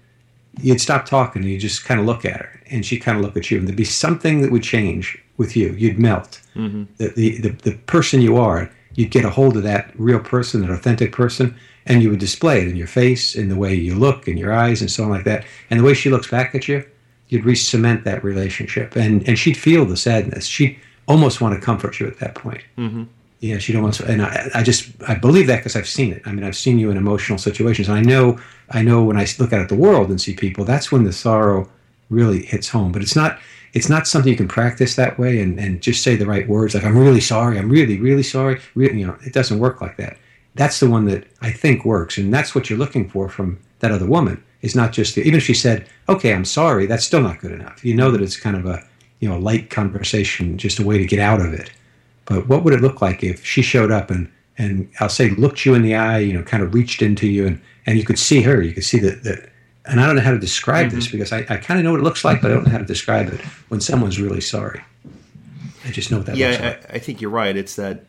you'd 0.62 0.80
stop 0.80 1.08
talking 1.08 1.42
and 1.42 1.52
you 1.52 1.58
just 1.58 1.84
kind 1.84 2.00
of 2.00 2.06
look 2.06 2.24
at 2.24 2.40
her 2.40 2.62
and 2.70 2.86
she'd 2.86 3.00
kind 3.00 3.18
of 3.18 3.26
look 3.26 3.36
at 3.36 3.50
you 3.50 3.58
and 3.58 3.68
there'd 3.68 3.76
be 3.76 3.84
something 3.84 4.42
that 4.42 4.52
would 4.52 4.62
change 4.62 5.18
with 5.38 5.58
you. 5.58 5.74
You'd 5.74 5.98
melt. 5.98 6.40
Mm-hmm. 6.56 6.84
the, 6.98 7.10
the, 7.10 7.38
the, 7.40 7.50
the, 7.50 7.72
person 7.88 8.22
you 8.22 8.38
are 8.38 8.72
you'd 8.94 9.12
get 9.12 9.26
a 9.26 9.30
hold 9.30 9.58
of 9.58 9.64
that 9.64 9.92
real 9.96 10.20
person 10.20 10.62
that 10.62 10.70
authentic 10.70 11.12
person 11.12 11.56
and 11.88 12.04
you 12.04 12.12
would 12.12 12.20
display 12.20 12.62
it 12.62 12.68
in 12.68 12.76
your 12.76 12.88
face 12.88 13.36
in 13.36 13.50
the 13.50 13.56
way 13.56 13.74
you 13.74 13.96
look 13.96 14.28
in 14.28 14.38
your 14.38 14.54
eyes 14.54 14.82
and 14.82 14.92
so 14.92 15.04
on 15.04 15.10
like 15.10 15.24
that. 15.26 15.46
And 15.70 15.80
the 15.80 15.84
way 15.84 15.96
she 15.96 16.12
looks 16.12 16.30
back 16.30 16.54
at 16.54 16.68
you 16.68 16.86
you'd 17.30 17.44
re-cement 17.44 18.04
that 18.04 18.24
relationship 18.24 18.96
and, 18.96 19.28
and 19.28 19.38
she'd 19.40 19.58
feel 19.58 19.84
the 19.84 19.98
sadness. 19.98 20.46
She'd 20.46 20.80
almost 21.08 21.42
want 21.42 21.56
to 21.56 21.66
comfort 21.66 22.00
you 22.00 22.06
at 22.06 22.20
that 22.20 22.36
point. 22.36 22.62
Mm-hmm. 22.78 23.04
Yeah, 23.40 23.60
she 23.60 23.72
don't 23.72 23.84
want 23.84 23.96
to. 23.96 24.06
And 24.06 24.24
I, 24.24 24.50
I 24.56 24.64
just 24.64 24.92
I 25.08 25.16
believe 25.16 25.48
that 25.48 25.58
because 25.58 25.76
I've 25.76 25.88
seen 25.88 26.12
it. 26.12 26.24
I 26.26 26.32
mean, 26.32 26.44
I've 26.44 26.56
seen 26.56 26.80
you 26.80 26.90
in 26.90 26.98
emotional 26.98 27.38
situations. 27.38 27.88
And 27.88 27.98
I 27.98 28.02
know 28.02 28.40
I 28.72 28.82
know 28.82 29.04
when 29.04 29.18
I 29.18 29.28
look 29.38 29.54
out 29.54 29.62
at 29.62 29.70
the 29.70 29.76
world 29.76 30.10
and 30.10 30.20
see 30.20 30.34
people, 30.34 30.66
that's 30.66 30.92
when 30.92 31.04
the 31.04 31.14
sorrow 31.14 31.70
really 32.10 32.44
hits 32.44 32.70
home. 32.70 32.92
But 32.92 33.04
it's 33.04 33.16
not 33.16 33.40
it's 33.74 33.90
not 33.90 34.08
something 34.08 34.32
you 34.32 34.38
can 34.38 34.48
practice 34.48 34.96
that 34.96 35.20
way 35.20 35.40
and, 35.40 35.60
and 35.60 35.82
just 35.82 36.02
say 36.02 36.16
the 36.16 36.26
right 36.26 36.48
words 36.48 36.74
like 36.74 36.84
I'm 36.84 36.98
really 36.98 37.22
sorry, 37.22 37.60
I'm 37.60 37.70
really 37.70 38.00
really 38.00 38.24
sorry. 38.24 38.60
Really, 38.74 39.00
you 39.00 39.08
know, 39.08 39.18
it 39.24 39.34
doesn't 39.34 39.60
work 39.60 39.82
like 39.82 39.98
that. 39.98 40.18
That's 40.56 40.80
the 40.80 40.90
one 40.90 41.06
that 41.06 41.28
I 41.42 41.52
think 41.52 41.86
works, 41.86 42.18
and 42.18 42.34
that's 42.34 42.56
what 42.56 42.70
you're 42.70 42.80
looking 42.80 43.08
for 43.08 43.30
from 43.30 43.60
that 43.80 43.92
other 43.92 44.08
woman. 44.08 44.44
Is 44.64 44.76
not 44.76 44.92
just 44.92 45.14
the, 45.14 45.22
even 45.22 45.36
if 45.36 45.44
she 45.44 45.54
said, 45.54 45.88
"Okay, 46.10 46.34
I'm 46.34 46.44
sorry," 46.44 46.88
that's 46.88 47.06
still 47.06 47.22
not 47.22 47.40
good 47.40 47.52
enough. 47.52 47.86
You 47.86 47.94
know 47.94 48.10
that 48.10 48.24
it's 48.24 48.38
kind 48.38 48.58
of 48.58 48.66
a 48.66 48.84
you 49.20 49.30
know 49.30 49.38
a 49.38 49.40
light 49.40 49.70
conversation, 49.70 50.58
just 50.58 50.80
a 50.80 50.84
way 50.84 50.98
to 50.98 51.06
get 51.06 51.20
out 51.20 51.42
of 51.42 51.54
it. 51.54 51.70
But 52.28 52.48
what 52.48 52.64
would 52.64 52.74
it 52.74 52.82
look 52.82 53.02
like 53.02 53.24
if 53.24 53.44
she 53.44 53.62
showed 53.62 53.92
up 53.92 54.12
and 54.12 54.32
and 54.60 54.90
I'll 55.00 55.10
say 55.10 55.30
looked 55.32 55.66
you 55.66 55.74
in 55.76 55.82
the 55.82 55.96
eye, 55.96 56.20
you 56.20 56.34
know, 56.34 56.44
kind 56.44 56.64
of 56.64 56.74
reached 56.74 57.02
into 57.02 57.28
you 57.28 57.48
and 57.48 57.62
and 57.86 57.98
you 57.98 58.04
could 58.04 58.20
see 58.20 58.42
her, 58.42 58.62
you 58.62 58.74
could 58.74 58.84
see 58.84 59.00
that 59.00 59.24
that 59.24 59.50
and 59.86 60.02
I 60.02 60.06
don't 60.06 60.18
know 60.18 60.22
how 60.22 60.32
to 60.32 60.40
describe 60.40 60.88
mm-hmm. 60.88 60.96
this 60.98 61.08
because 61.08 61.32
I, 61.32 61.40
I 61.50 61.58
kind 61.58 61.80
of 61.80 61.86
know 61.86 61.92
what 61.92 62.02
it 62.02 62.04
looks 62.04 62.26
like, 62.26 62.42
but 62.42 62.52
I 62.52 62.54
don't 62.54 62.66
know 62.66 62.72
how 62.72 62.78
to 62.78 62.86
describe 62.86 63.30
it 63.30 63.40
when 63.70 63.80
someone's 63.80 64.20
really 64.20 64.42
sorry. 64.42 64.82
I 65.86 65.92
just 65.92 66.12
know 66.12 66.18
what 66.18 66.26
that 66.26 66.36
yeah, 66.36 66.50
looks 66.50 66.62
like. 66.62 66.92
I, 66.92 66.96
I 66.96 67.00
think 67.00 67.22
you're 67.22 67.32
right. 67.32 67.56
It's 67.56 67.76
that 67.78 68.06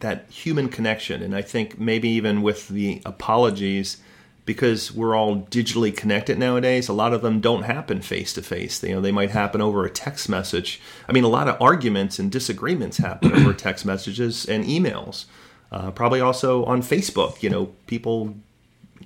that 0.00 0.26
human 0.28 0.68
connection, 0.68 1.22
and 1.22 1.34
I 1.34 1.40
think 1.40 1.78
maybe 1.78 2.08
even 2.10 2.42
with 2.42 2.68
the 2.68 3.00
apologies, 3.06 3.96
because 4.44 4.92
we're 4.92 5.16
all 5.16 5.38
digitally 5.50 5.96
connected 5.96 6.38
nowadays, 6.38 6.88
a 6.88 6.92
lot 6.92 7.12
of 7.14 7.22
them 7.22 7.40
don't 7.40 7.62
happen 7.62 8.02
face 8.02 8.32
to 8.34 8.42
face. 8.42 8.82
You 8.82 8.96
know, 8.96 9.00
they 9.00 9.12
might 9.12 9.30
happen 9.30 9.60
over 9.60 9.84
a 9.84 9.90
text 9.90 10.28
message. 10.28 10.80
I 11.08 11.12
mean, 11.12 11.24
a 11.24 11.28
lot 11.28 11.48
of 11.48 11.60
arguments 11.60 12.18
and 12.18 12.30
disagreements 12.30 12.98
happen 12.98 13.32
over 13.32 13.52
text 13.54 13.86
messages 13.86 14.44
and 14.44 14.64
emails. 14.64 15.24
Uh, 15.72 15.90
probably 15.90 16.20
also 16.20 16.64
on 16.66 16.82
Facebook. 16.82 17.42
You 17.42 17.50
know, 17.50 17.66
people 17.86 18.34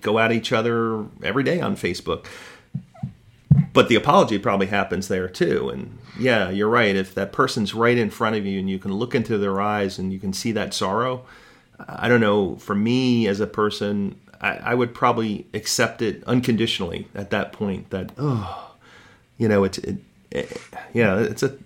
go 0.01 0.19
at 0.19 0.33
each 0.33 0.53
other 0.53 1.07
every 1.23 1.45
day 1.45 1.61
on 1.61 1.77
Facebook. 1.77 2.27
But 3.73 3.89
the 3.89 3.95
apology 3.95 4.39
probably 4.39 4.67
happens 4.67 5.09
there 5.09 5.29
too. 5.29 5.69
And 5.69 5.99
yeah, 6.19 6.51
you're 6.51 6.69
right. 6.69 6.97
If 6.97 7.15
that 7.15 7.33
person's 7.33 7.75
right 7.75 7.97
in 7.97 8.11
front 8.11 8.37
of 8.37 8.45
you 8.45 8.59
and 8.59 8.69
you 8.69 8.79
can 8.79 8.93
look 8.93 9.15
into 9.15 9.39
their 9.39 9.61
eyes 9.61 9.99
and 9.99 10.13
you 10.13 10.19
can 10.19 10.33
see 10.33 10.53
that 10.53 10.75
sorrow, 10.75 11.25
I 11.79 12.09
don't 12.09 12.21
know. 12.21 12.57
For 12.57 12.75
me 12.75 13.29
as 13.29 13.41
a 13.41 13.47
person, 13.47 14.19
I, 14.41 14.57
I 14.57 14.75
would 14.75 14.95
probably 14.95 15.47
accept 15.55 16.03
it 16.03 16.23
unconditionally 16.25 17.09
at 17.15 17.31
that 17.31 17.53
point. 17.53 17.91
That 17.91 18.13
oh, 18.19 18.75
you 19.37 19.49
know, 19.49 19.65
it's 19.65 19.79
it, 19.79 19.97
it, 20.31 20.61
yeah, 20.93 21.19
it's 21.19 21.43
a 21.43 21.57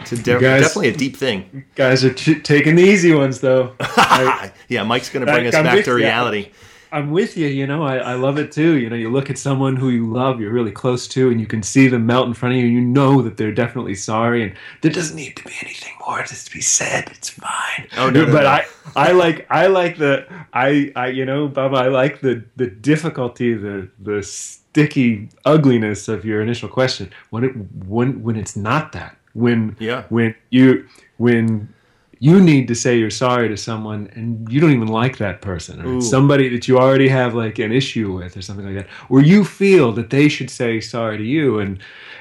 it's 0.00 0.12
a 0.12 0.16
de- 0.16 0.40
guys, 0.40 0.62
definitely 0.62 0.88
a 0.88 0.96
deep 0.96 1.16
thing. 1.16 1.64
Guys 1.74 2.04
are 2.04 2.12
t- 2.12 2.40
taking 2.40 2.76
the 2.76 2.82
easy 2.82 3.12
ones 3.12 3.40
though. 3.40 3.74
yeah, 4.68 4.82
Mike's 4.84 5.10
going 5.10 5.26
to 5.26 5.32
bring 5.32 5.46
us 5.46 5.54
back 5.54 5.84
to 5.84 5.94
reality. 5.94 6.50
I'm 6.92 7.10
with 7.10 7.36
you. 7.36 7.46
You 7.48 7.66
know, 7.66 7.82
I, 7.82 7.96
I 7.96 8.14
love 8.14 8.38
it 8.38 8.52
too. 8.52 8.76
You 8.78 8.88
know, 8.88 8.96
you 8.96 9.10
look 9.10 9.28
at 9.30 9.38
someone 9.38 9.76
who 9.76 9.90
you 9.90 10.06
love, 10.06 10.40
you're 10.40 10.52
really 10.52 10.72
close 10.72 11.06
to, 11.08 11.30
and 11.30 11.40
you 11.40 11.46
can 11.46 11.62
see 11.62 11.88
them 11.88 12.06
melt 12.06 12.26
in 12.26 12.34
front 12.34 12.54
of 12.54 12.60
you, 12.60 12.66
and 12.66 12.74
you 12.74 12.80
know 12.80 13.22
that 13.22 13.36
they're 13.36 13.52
definitely 13.52 13.94
sorry, 13.94 14.42
and 14.42 14.54
there 14.82 14.90
doesn't 14.92 15.16
need 15.16 15.36
to 15.36 15.44
be 15.44 15.52
anything 15.62 15.92
more 16.06 16.22
just 16.22 16.46
to 16.48 16.52
be 16.52 16.60
said. 16.60 17.08
It's 17.10 17.30
fine. 17.30 17.88
Oh, 17.96 18.10
no, 18.10 18.24
no, 18.24 18.32
but 18.32 18.42
no. 18.44 18.48
I, 18.48 18.66
I 18.94 19.12
like, 19.12 19.46
I 19.50 19.66
like 19.66 19.98
the, 19.98 20.26
I, 20.52 20.92
I, 20.96 21.08
you 21.08 21.24
know, 21.24 21.48
Bubba, 21.48 21.76
I 21.76 21.88
like 21.88 22.20
the, 22.20 22.44
the 22.56 22.68
difficulty, 22.68 23.54
the, 23.54 23.88
the 23.98 24.22
sticky 24.22 25.28
ugliness 25.44 26.08
of 26.08 26.24
your 26.24 26.40
initial 26.40 26.68
question. 26.68 27.10
When 27.30 27.44
it, 27.44 27.52
when, 27.86 28.22
when 28.22 28.36
it's 28.36 28.56
not 28.56 28.92
that, 28.92 29.16
when, 29.34 29.76
Yeah. 29.80 30.04
when 30.08 30.34
you, 30.50 30.88
when 31.18 31.72
you 32.18 32.40
need 32.40 32.66
to 32.68 32.74
say 32.74 32.96
you're 32.98 33.10
sorry 33.10 33.48
to 33.48 33.56
someone 33.56 34.08
and 34.14 34.50
you 34.50 34.60
don't 34.60 34.72
even 34.72 34.88
like 34.88 35.18
that 35.18 35.40
person 35.42 35.80
or 35.80 35.96
it's 35.96 36.06
Ooh. 36.06 36.10
somebody 36.10 36.48
that 36.48 36.66
you 36.66 36.78
already 36.78 37.08
have 37.08 37.34
like 37.34 37.58
an 37.58 37.72
issue 37.72 38.12
with 38.12 38.36
or 38.36 38.42
something 38.42 38.64
like 38.66 38.74
that 38.74 38.88
or 39.08 39.20
you 39.20 39.44
feel 39.44 39.92
that 39.92 40.10
they 40.10 40.28
should 40.28 40.50
say 40.50 40.80
sorry 40.80 41.18
to 41.18 41.24
you 41.24 41.58
and 41.58 41.78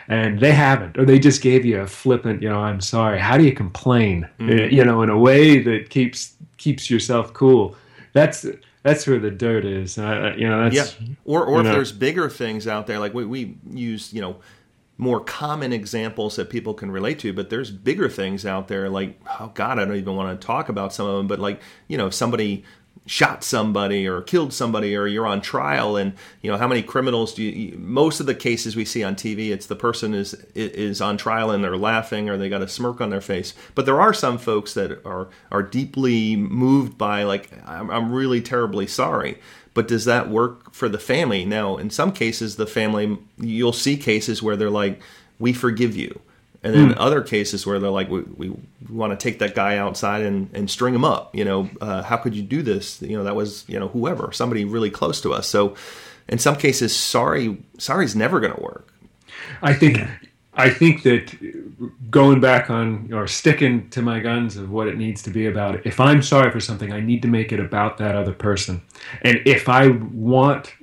and 0.08 0.40
they 0.40 0.52
haven't 0.52 0.98
or 0.98 1.06
they 1.06 1.18
just 1.18 1.42
gave 1.42 1.66
you 1.66 1.80
a 1.80 1.88
flippant 1.88 2.42
you 2.42 2.50
know 2.50 2.60
i'm 2.60 2.82
sorry 2.82 3.20
how 3.20 3.38
do 3.38 3.44
you 3.44 3.54
complain. 3.54 4.28
Uh, 4.40 4.46
you 4.46 4.84
know 4.84 5.02
in 5.02 5.10
a 5.10 5.18
way 5.18 5.60
that 5.60 5.90
keeps 5.90 6.34
keeps 6.58 6.90
yourself 6.90 7.32
cool 7.34 7.76
that's 8.14 8.46
that's 8.84 9.08
where 9.08 9.18
the 9.20 9.32
dirt 9.32 9.66
is 9.66 9.98
uh, 9.98 10.34
you 10.38 10.48
know 10.48 10.70
that's 10.70 10.76
Yeah. 11.00 11.08
Or, 11.26 11.44
or 11.46 11.60
if 11.62 11.66
know. 11.66 11.72
there's 11.74 11.92
bigger 11.92 12.30
things 12.30 12.68
out 12.68 12.86
there, 12.86 13.00
like 13.00 13.14
we, 13.16 13.26
we 13.26 13.58
use, 13.72 14.14
you 14.14 14.22
know, 14.22 14.36
more 14.98 15.20
common 15.20 15.74
examples 15.74 16.38
that 16.38 16.50
people 16.50 16.74
can 16.74 16.90
relate 16.90 17.20
to, 17.20 17.34
but 17.34 17.50
there's 17.50 17.72
bigger 17.72 18.10
things 18.10 18.46
out 18.46 18.68
there 18.68 18.90
like, 18.90 19.20
oh 19.40 19.52
God, 19.54 19.78
I 19.78 19.86
don't 19.86 19.98
even 19.98 20.16
want 20.16 20.40
to 20.40 20.48
talk 20.48 20.70
about 20.70 20.94
some 20.94 21.06
of 21.06 21.18
them, 21.18 21.28
but 21.28 21.40
like, 21.40 21.62
you 21.88 21.98
know, 21.98 22.08
if 22.08 22.14
somebody 22.14 22.64
shot 23.06 23.44
somebody 23.44 24.08
or 24.08 24.22
killed 24.22 24.52
somebody 24.52 24.96
or 24.96 25.06
you're 25.06 25.28
on 25.28 25.40
trial 25.40 25.96
and 25.96 26.14
you 26.42 26.50
know 26.50 26.58
how 26.58 26.68
many 26.68 26.82
criminals 26.82 27.36
do 27.36 27.44
you 27.44 27.78
most 27.78 28.20
of 28.20 28.26
the 28.26 28.34
cases 28.34 28.76
we 28.76 28.84
see 28.84 29.04
on 29.04 29.16
TV 29.16 29.52
it's 29.52 29.68
the 29.68 29.76
person 29.76 30.16
is 30.16 30.34
is 30.56 31.02
on 31.02 31.16
trial 31.16 31.52
and 31.52 31.64
they're 31.64 31.78
laughing 31.78 32.30
or 32.30 32.38
they 32.38 32.50
got 32.50 32.64
a 32.64 32.68
smirk 32.68 33.02
on 33.02 33.12
their 33.12 33.22
face. 33.22 33.54
But 33.76 33.86
there 33.86 34.02
are 34.02 34.14
some 34.14 34.38
folks 34.38 34.74
that 34.74 35.06
are 35.06 35.30
are 35.52 35.62
deeply 35.62 36.36
moved 36.36 36.98
by 36.98 37.24
like 37.24 37.52
I'm, 37.66 37.92
I'm 37.92 38.12
really 38.12 38.42
terribly 38.42 38.88
sorry 38.88 39.40
but 39.76 39.88
does 39.88 40.06
that 40.06 40.30
work 40.30 40.74
for 40.74 40.90
the 40.90 40.98
family 40.98 41.46
now 41.46 41.78
in 41.78 41.92
some 41.92 42.12
cases 42.12 42.56
the 42.56 42.66
family 42.66 43.20
you'll 43.38 43.72
see 43.72 43.96
cases 43.96 44.42
where 44.42 44.56
they're 44.56 44.72
like 44.72 45.00
we 45.38 45.54
forgive 45.54 45.96
you 45.96 46.20
and 46.66 46.74
then 46.74 46.98
other 46.98 47.22
cases 47.22 47.64
where 47.68 47.80
they're 47.80 47.92
like, 47.92 48.10
we, 48.10 48.22
we, 48.22 48.54
want 48.90 49.18
to 49.18 49.24
take 49.24 49.38
that 49.40 49.54
guy 49.54 49.78
outside 49.78 50.24
and, 50.24 50.50
and 50.54 50.70
string 50.70 50.96
him 50.96 51.06
up. 51.06 51.36
You 51.36 51.46
know, 51.46 51.70
uh, 51.80 52.02
how 52.02 52.18
could 52.18 52.36
you 52.36 52.42
do 52.42 52.64
this? 52.64 53.02
You 53.04 53.18
know, 53.18 53.24
that 53.24 53.36
was, 53.36 53.66
you 53.68 53.80
know, 53.80 53.88
whoever, 53.90 54.32
somebody 54.32 54.66
really 54.66 54.90
close 54.90 55.22
to 55.22 55.34
us. 55.34 55.48
So 55.48 55.76
in 56.28 56.40
some 56.40 56.56
cases, 56.56 56.96
sorry, 56.96 57.64
sorry's 57.78 58.16
never 58.16 58.40
going 58.40 58.56
to 58.56 58.62
work. 58.62 58.92
I 59.62 59.74
think 59.74 60.00
I 60.56 60.70
think 60.70 61.04
that 61.04 61.36
going 62.10 62.40
back 62.40 62.70
on 62.70 63.12
or 63.14 63.28
sticking 63.28 63.90
to 63.90 64.02
my 64.02 64.20
guns 64.20 64.56
of 64.56 64.72
what 64.72 64.88
it 64.88 64.98
needs 64.98 65.22
to 65.24 65.30
be 65.30 65.48
about. 65.48 65.86
If 65.86 66.00
I'm 66.00 66.22
sorry 66.22 66.50
for 66.52 66.60
something, 66.60 66.94
I 66.94 67.02
need 67.02 67.22
to 67.24 67.28
make 67.28 67.52
it 67.52 67.60
about 67.60 67.98
that 67.98 68.16
other 68.16 68.32
person. 68.32 68.82
And 69.22 69.42
if 69.46 69.68
I 69.68 69.88
want 69.88 70.74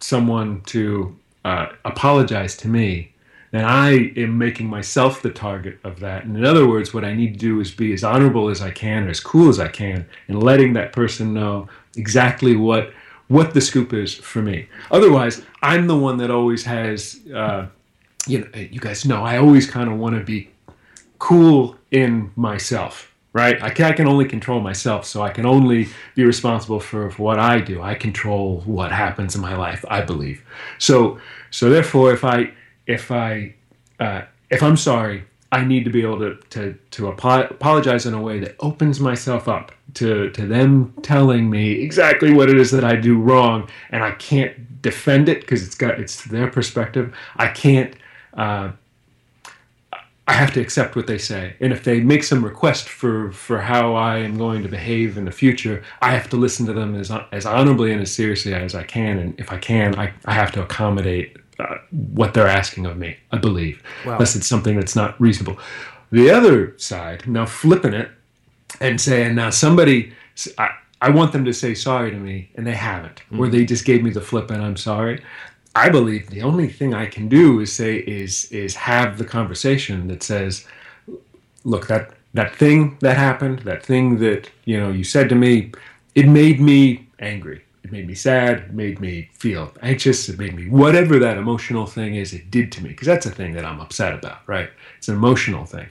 someone 0.00 0.62
to 0.62 1.16
uh, 1.44 1.66
apologize 1.84 2.56
to 2.58 2.68
me, 2.68 3.12
then 3.52 3.64
I 3.64 4.12
am 4.16 4.38
making 4.38 4.68
myself 4.68 5.22
the 5.22 5.30
target 5.30 5.78
of 5.84 6.00
that. 6.00 6.24
And 6.24 6.36
in 6.36 6.44
other 6.44 6.68
words, 6.68 6.94
what 6.94 7.04
I 7.04 7.14
need 7.14 7.32
to 7.34 7.38
do 7.38 7.60
is 7.60 7.70
be 7.70 7.92
as 7.92 8.04
honorable 8.04 8.48
as 8.48 8.62
I 8.62 8.70
can, 8.70 9.06
or 9.06 9.10
as 9.10 9.20
cool 9.20 9.48
as 9.48 9.58
I 9.58 9.68
can, 9.68 10.06
and 10.28 10.42
letting 10.42 10.72
that 10.74 10.92
person 10.92 11.34
know 11.34 11.68
exactly 11.96 12.56
what 12.56 12.92
what 13.26 13.54
the 13.54 13.60
scoop 13.60 13.92
is 13.92 14.14
for 14.14 14.42
me. 14.42 14.68
Otherwise, 14.90 15.42
I'm 15.62 15.86
the 15.86 15.96
one 15.96 16.16
that 16.18 16.30
always 16.30 16.64
has. 16.64 17.20
Uh, 17.32 17.66
you 18.26 18.40
know, 18.40 18.48
you 18.58 18.80
guys 18.80 19.04
know 19.04 19.24
I 19.24 19.38
always 19.38 19.68
kind 19.68 19.90
of 19.90 19.98
want 19.98 20.16
to 20.16 20.24
be 20.24 20.50
cool 21.18 21.76
in 21.90 22.32
myself, 22.36 23.12
right? 23.32 23.62
I 23.62 23.70
can, 23.70 23.86
I 23.86 23.92
can 23.92 24.08
only 24.08 24.24
control 24.24 24.60
myself, 24.60 25.04
so 25.04 25.22
I 25.22 25.30
can 25.30 25.46
only 25.46 25.88
be 26.14 26.24
responsible 26.24 26.80
for, 26.80 27.10
for 27.10 27.22
what 27.22 27.38
I 27.38 27.60
do. 27.60 27.82
I 27.82 27.94
control 27.94 28.62
what 28.66 28.92
happens 28.92 29.34
in 29.34 29.40
my 29.40 29.56
life, 29.56 29.84
I 29.88 30.00
believe. 30.02 30.42
So, 30.78 31.18
so 31.50 31.70
therefore, 31.70 32.12
if 32.12 32.24
I 32.24 32.52
if 32.86 33.10
I 33.10 33.54
uh, 33.98 34.22
if 34.50 34.62
I'm 34.62 34.76
sorry, 34.76 35.24
I 35.52 35.64
need 35.64 35.84
to 35.84 35.90
be 35.90 36.02
able 36.02 36.18
to 36.18 36.36
to 36.50 36.74
to 36.92 37.08
apo- 37.08 37.48
apologize 37.48 38.06
in 38.06 38.14
a 38.14 38.20
way 38.20 38.38
that 38.40 38.56
opens 38.60 39.00
myself 39.00 39.48
up 39.48 39.72
to 39.94 40.30
to 40.30 40.46
them 40.46 40.94
telling 41.02 41.50
me 41.50 41.82
exactly 41.82 42.32
what 42.32 42.48
it 42.48 42.56
is 42.58 42.70
that 42.70 42.84
I 42.84 42.96
do 42.96 43.18
wrong, 43.18 43.68
and 43.90 44.02
I 44.02 44.12
can't 44.12 44.80
defend 44.82 45.28
it 45.28 45.40
because 45.40 45.64
it's 45.64 45.74
got 45.74 46.00
it's 46.00 46.24
their 46.24 46.48
perspective. 46.50 47.14
I 47.36 47.48
can't. 47.48 47.94
Uh, 48.34 48.70
I 50.28 50.34
have 50.34 50.52
to 50.54 50.60
accept 50.60 50.94
what 50.94 51.08
they 51.08 51.18
say, 51.18 51.54
and 51.60 51.72
if 51.72 51.82
they 51.82 51.98
make 52.00 52.22
some 52.22 52.44
request 52.44 52.88
for 52.88 53.32
for 53.32 53.60
how 53.60 53.96
I 53.96 54.18
am 54.18 54.38
going 54.38 54.62
to 54.62 54.68
behave 54.68 55.18
in 55.18 55.24
the 55.24 55.32
future, 55.32 55.82
I 56.00 56.12
have 56.12 56.28
to 56.30 56.36
listen 56.36 56.66
to 56.66 56.72
them 56.72 56.94
as 56.94 57.10
as 57.32 57.46
honorably 57.46 57.92
and 57.92 58.00
as 58.00 58.14
seriously 58.14 58.54
as 58.54 58.74
I 58.76 58.84
can. 58.84 59.18
And 59.18 59.38
if 59.40 59.50
I 59.52 59.58
can, 59.58 59.98
I, 59.98 60.12
I 60.26 60.32
have 60.34 60.52
to 60.52 60.62
accommodate 60.62 61.36
uh, 61.58 61.78
what 62.14 62.32
they're 62.32 62.46
asking 62.46 62.86
of 62.86 62.96
me. 62.96 63.16
I 63.32 63.38
believe, 63.38 63.82
Wow. 64.06 64.12
unless 64.14 64.36
it's 64.36 64.46
something 64.46 64.76
that's 64.76 64.94
not 64.94 65.20
reasonable. 65.20 65.58
The 66.12 66.30
other 66.30 66.74
side, 66.78 67.26
now 67.26 67.44
flipping 67.46 67.92
it 67.94 68.08
and 68.80 69.00
saying, 69.00 69.34
now 69.34 69.50
somebody, 69.50 70.12
I, 70.58 70.70
I 71.00 71.10
want 71.10 71.32
them 71.32 71.44
to 71.44 71.52
say 71.52 71.74
sorry 71.74 72.10
to 72.12 72.16
me, 72.16 72.50
and 72.54 72.64
they 72.66 72.74
haven't, 72.74 73.22
or 73.36 73.48
they 73.48 73.64
just 73.64 73.84
gave 73.84 74.02
me 74.02 74.10
the 74.10 74.20
flip 74.20 74.50
and 74.50 74.62
I'm 74.62 74.76
sorry. 74.76 75.22
I 75.74 75.88
believe 75.88 76.30
the 76.30 76.42
only 76.42 76.68
thing 76.68 76.94
I 76.94 77.06
can 77.06 77.28
do 77.28 77.60
is 77.60 77.72
say 77.72 77.96
is 77.96 78.50
is 78.52 78.74
have 78.76 79.18
the 79.18 79.24
conversation 79.24 80.08
that 80.08 80.22
says, 80.22 80.66
look 81.64 81.86
that 81.88 82.12
that 82.34 82.54
thing 82.56 82.98
that 83.00 83.16
happened, 83.16 83.60
that 83.60 83.84
thing 83.84 84.18
that 84.18 84.50
you 84.64 84.78
know 84.80 84.90
you 84.90 85.04
said 85.04 85.28
to 85.30 85.34
me, 85.34 85.72
it 86.14 86.28
made 86.28 86.60
me 86.60 87.08
angry. 87.20 87.62
It 87.84 87.92
made 87.92 88.06
me 88.06 88.14
sad. 88.14 88.58
It 88.58 88.74
made 88.74 89.00
me 89.00 89.30
feel 89.34 89.72
anxious. 89.82 90.28
It 90.28 90.38
made 90.38 90.54
me 90.54 90.68
whatever 90.68 91.18
that 91.20 91.38
emotional 91.38 91.86
thing 91.86 92.16
is. 92.16 92.32
It 92.34 92.50
did 92.50 92.72
to 92.72 92.82
me 92.82 92.90
because 92.90 93.06
that's 93.06 93.26
a 93.26 93.30
thing 93.30 93.52
that 93.54 93.64
I'm 93.64 93.80
upset 93.80 94.14
about, 94.14 94.40
right? 94.46 94.70
It's 94.98 95.08
an 95.08 95.16
emotional 95.16 95.66
thing 95.66 95.88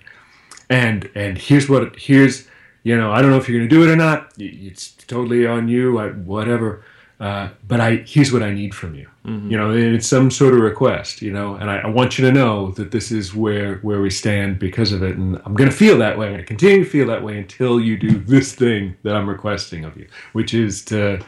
and 0.70 1.10
and 1.16 1.38
here's 1.38 1.70
what 1.70 1.96
here's 1.98 2.48
you 2.84 2.98
know 2.98 3.12
I 3.12 3.22
don't 3.22 3.32
know 3.32 3.38
if 3.38 3.50
you're 3.50 3.62
to 3.62 3.68
do 3.68 3.84
it 3.84 3.92
or 3.92 3.96
not. 3.96 4.34
It's 4.38 4.92
totally 5.08 5.46
on 5.46 5.68
you. 5.68 6.00
I, 6.00 6.10
whatever. 6.10 6.84
Uh, 7.20 7.50
but 7.68 7.82
I 7.82 7.98
here's 7.98 8.32
what 8.32 8.42
I 8.44 8.52
need 8.52 8.74
from 8.74 8.96
you. 8.96 9.08
You 9.50 9.58
know, 9.58 9.72
and 9.72 9.96
it's 9.96 10.08
some 10.08 10.32
sort 10.32 10.54
of 10.54 10.62
request. 10.62 11.22
You 11.22 11.34
know, 11.34 11.56
and 11.56 11.70
I, 11.70 11.80
I 11.80 11.88
want 11.88 12.18
you 12.18 12.26
to 12.26 12.32
know 12.32 12.72
that 12.72 12.92
this 12.92 13.12
is 13.12 13.36
where 13.36 13.76
where 13.80 14.02
we 14.02 14.10
stand 14.10 14.58
because 14.58 14.94
of 14.94 15.04
it, 15.04 15.18
and 15.18 15.42
I'm 15.46 15.54
going 15.54 15.70
to 15.70 15.76
feel 15.76 15.98
that 15.98 16.18
way. 16.18 16.28
I'm 16.28 16.34
going 16.34 16.44
to 16.44 16.48
continue 16.48 16.84
to 16.86 16.90
feel 16.90 17.08
that 17.08 17.24
way 17.24 17.38
until 17.38 17.80
you 17.80 17.98
do 17.98 18.20
this 18.34 18.56
thing 18.56 18.96
that 19.04 19.16
I'm 19.16 19.28
requesting 19.28 19.84
of 19.84 19.98
you, 19.98 20.08
which 20.32 20.54
is 20.54 20.84
to 20.86 21.20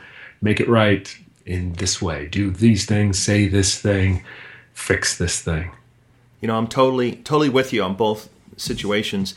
make 0.42 0.60
it 0.60 0.70
right 0.70 1.16
in 1.46 1.74
this 1.74 2.02
way. 2.02 2.28
Do 2.28 2.52
these 2.52 2.86
things. 2.86 3.20
Say 3.20 3.48
this 3.48 3.80
thing. 3.80 4.24
Fix 4.74 5.18
this 5.18 5.42
thing. 5.42 5.72
You 6.40 6.48
know, 6.48 6.58
I'm 6.58 6.68
totally 6.68 7.18
totally 7.18 7.50
with 7.50 7.74
you 7.74 7.84
on 7.84 7.96
both 7.96 8.30
situations, 8.56 9.36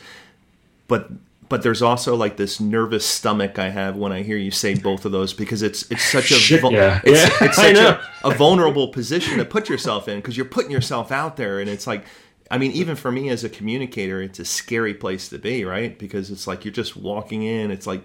but 0.87 1.11
but 1.49 1.61
there's 1.63 1.81
also 1.81 2.15
like 2.15 2.37
this 2.37 2.59
nervous 2.59 3.05
stomach 3.05 3.59
I 3.59 3.69
have 3.69 3.95
when 3.97 4.11
I 4.11 4.23
hear 4.23 4.37
you 4.37 4.51
say 4.51 4.75
both 4.75 5.05
of 5.05 5.11
those 5.11 5.33
because 5.33 5.61
it's 5.61 5.89
it's 5.91 6.03
such 6.11 6.31
a 6.31 6.39
Shit, 6.39 6.61
vul- 6.61 6.73
yeah. 6.73 7.01
it's, 7.03 7.29
Yeah, 7.29 7.47
it's 7.47 7.57
such 7.61 7.77
a, 7.77 8.01
a 8.23 8.31
vulnerable 8.31 8.89
position 8.89 9.37
to 9.37 9.45
put 9.45 9.69
yourself 9.69 10.07
in 10.07 10.17
because 10.19 10.37
you're 10.37 10.45
putting 10.45 10.71
yourself 10.71 11.11
out 11.11 11.37
there 11.37 11.59
and 11.59 11.69
it's 11.69 11.87
like 11.87 12.05
I 12.51 12.57
mean 12.57 12.71
even 12.71 12.95
for 12.95 13.11
me 13.11 13.29
as 13.29 13.43
a 13.43 13.49
communicator 13.49 14.21
it's 14.21 14.39
a 14.39 14.45
scary 14.45 14.93
place 14.93 15.29
to 15.29 15.37
be 15.39 15.65
right? 15.65 15.97
Because 15.97 16.31
it's 16.31 16.47
like 16.47 16.65
you're 16.65 16.73
just 16.73 16.95
walking 16.97 17.43
in 17.43 17.71
it's 17.71 17.87
like 17.87 18.03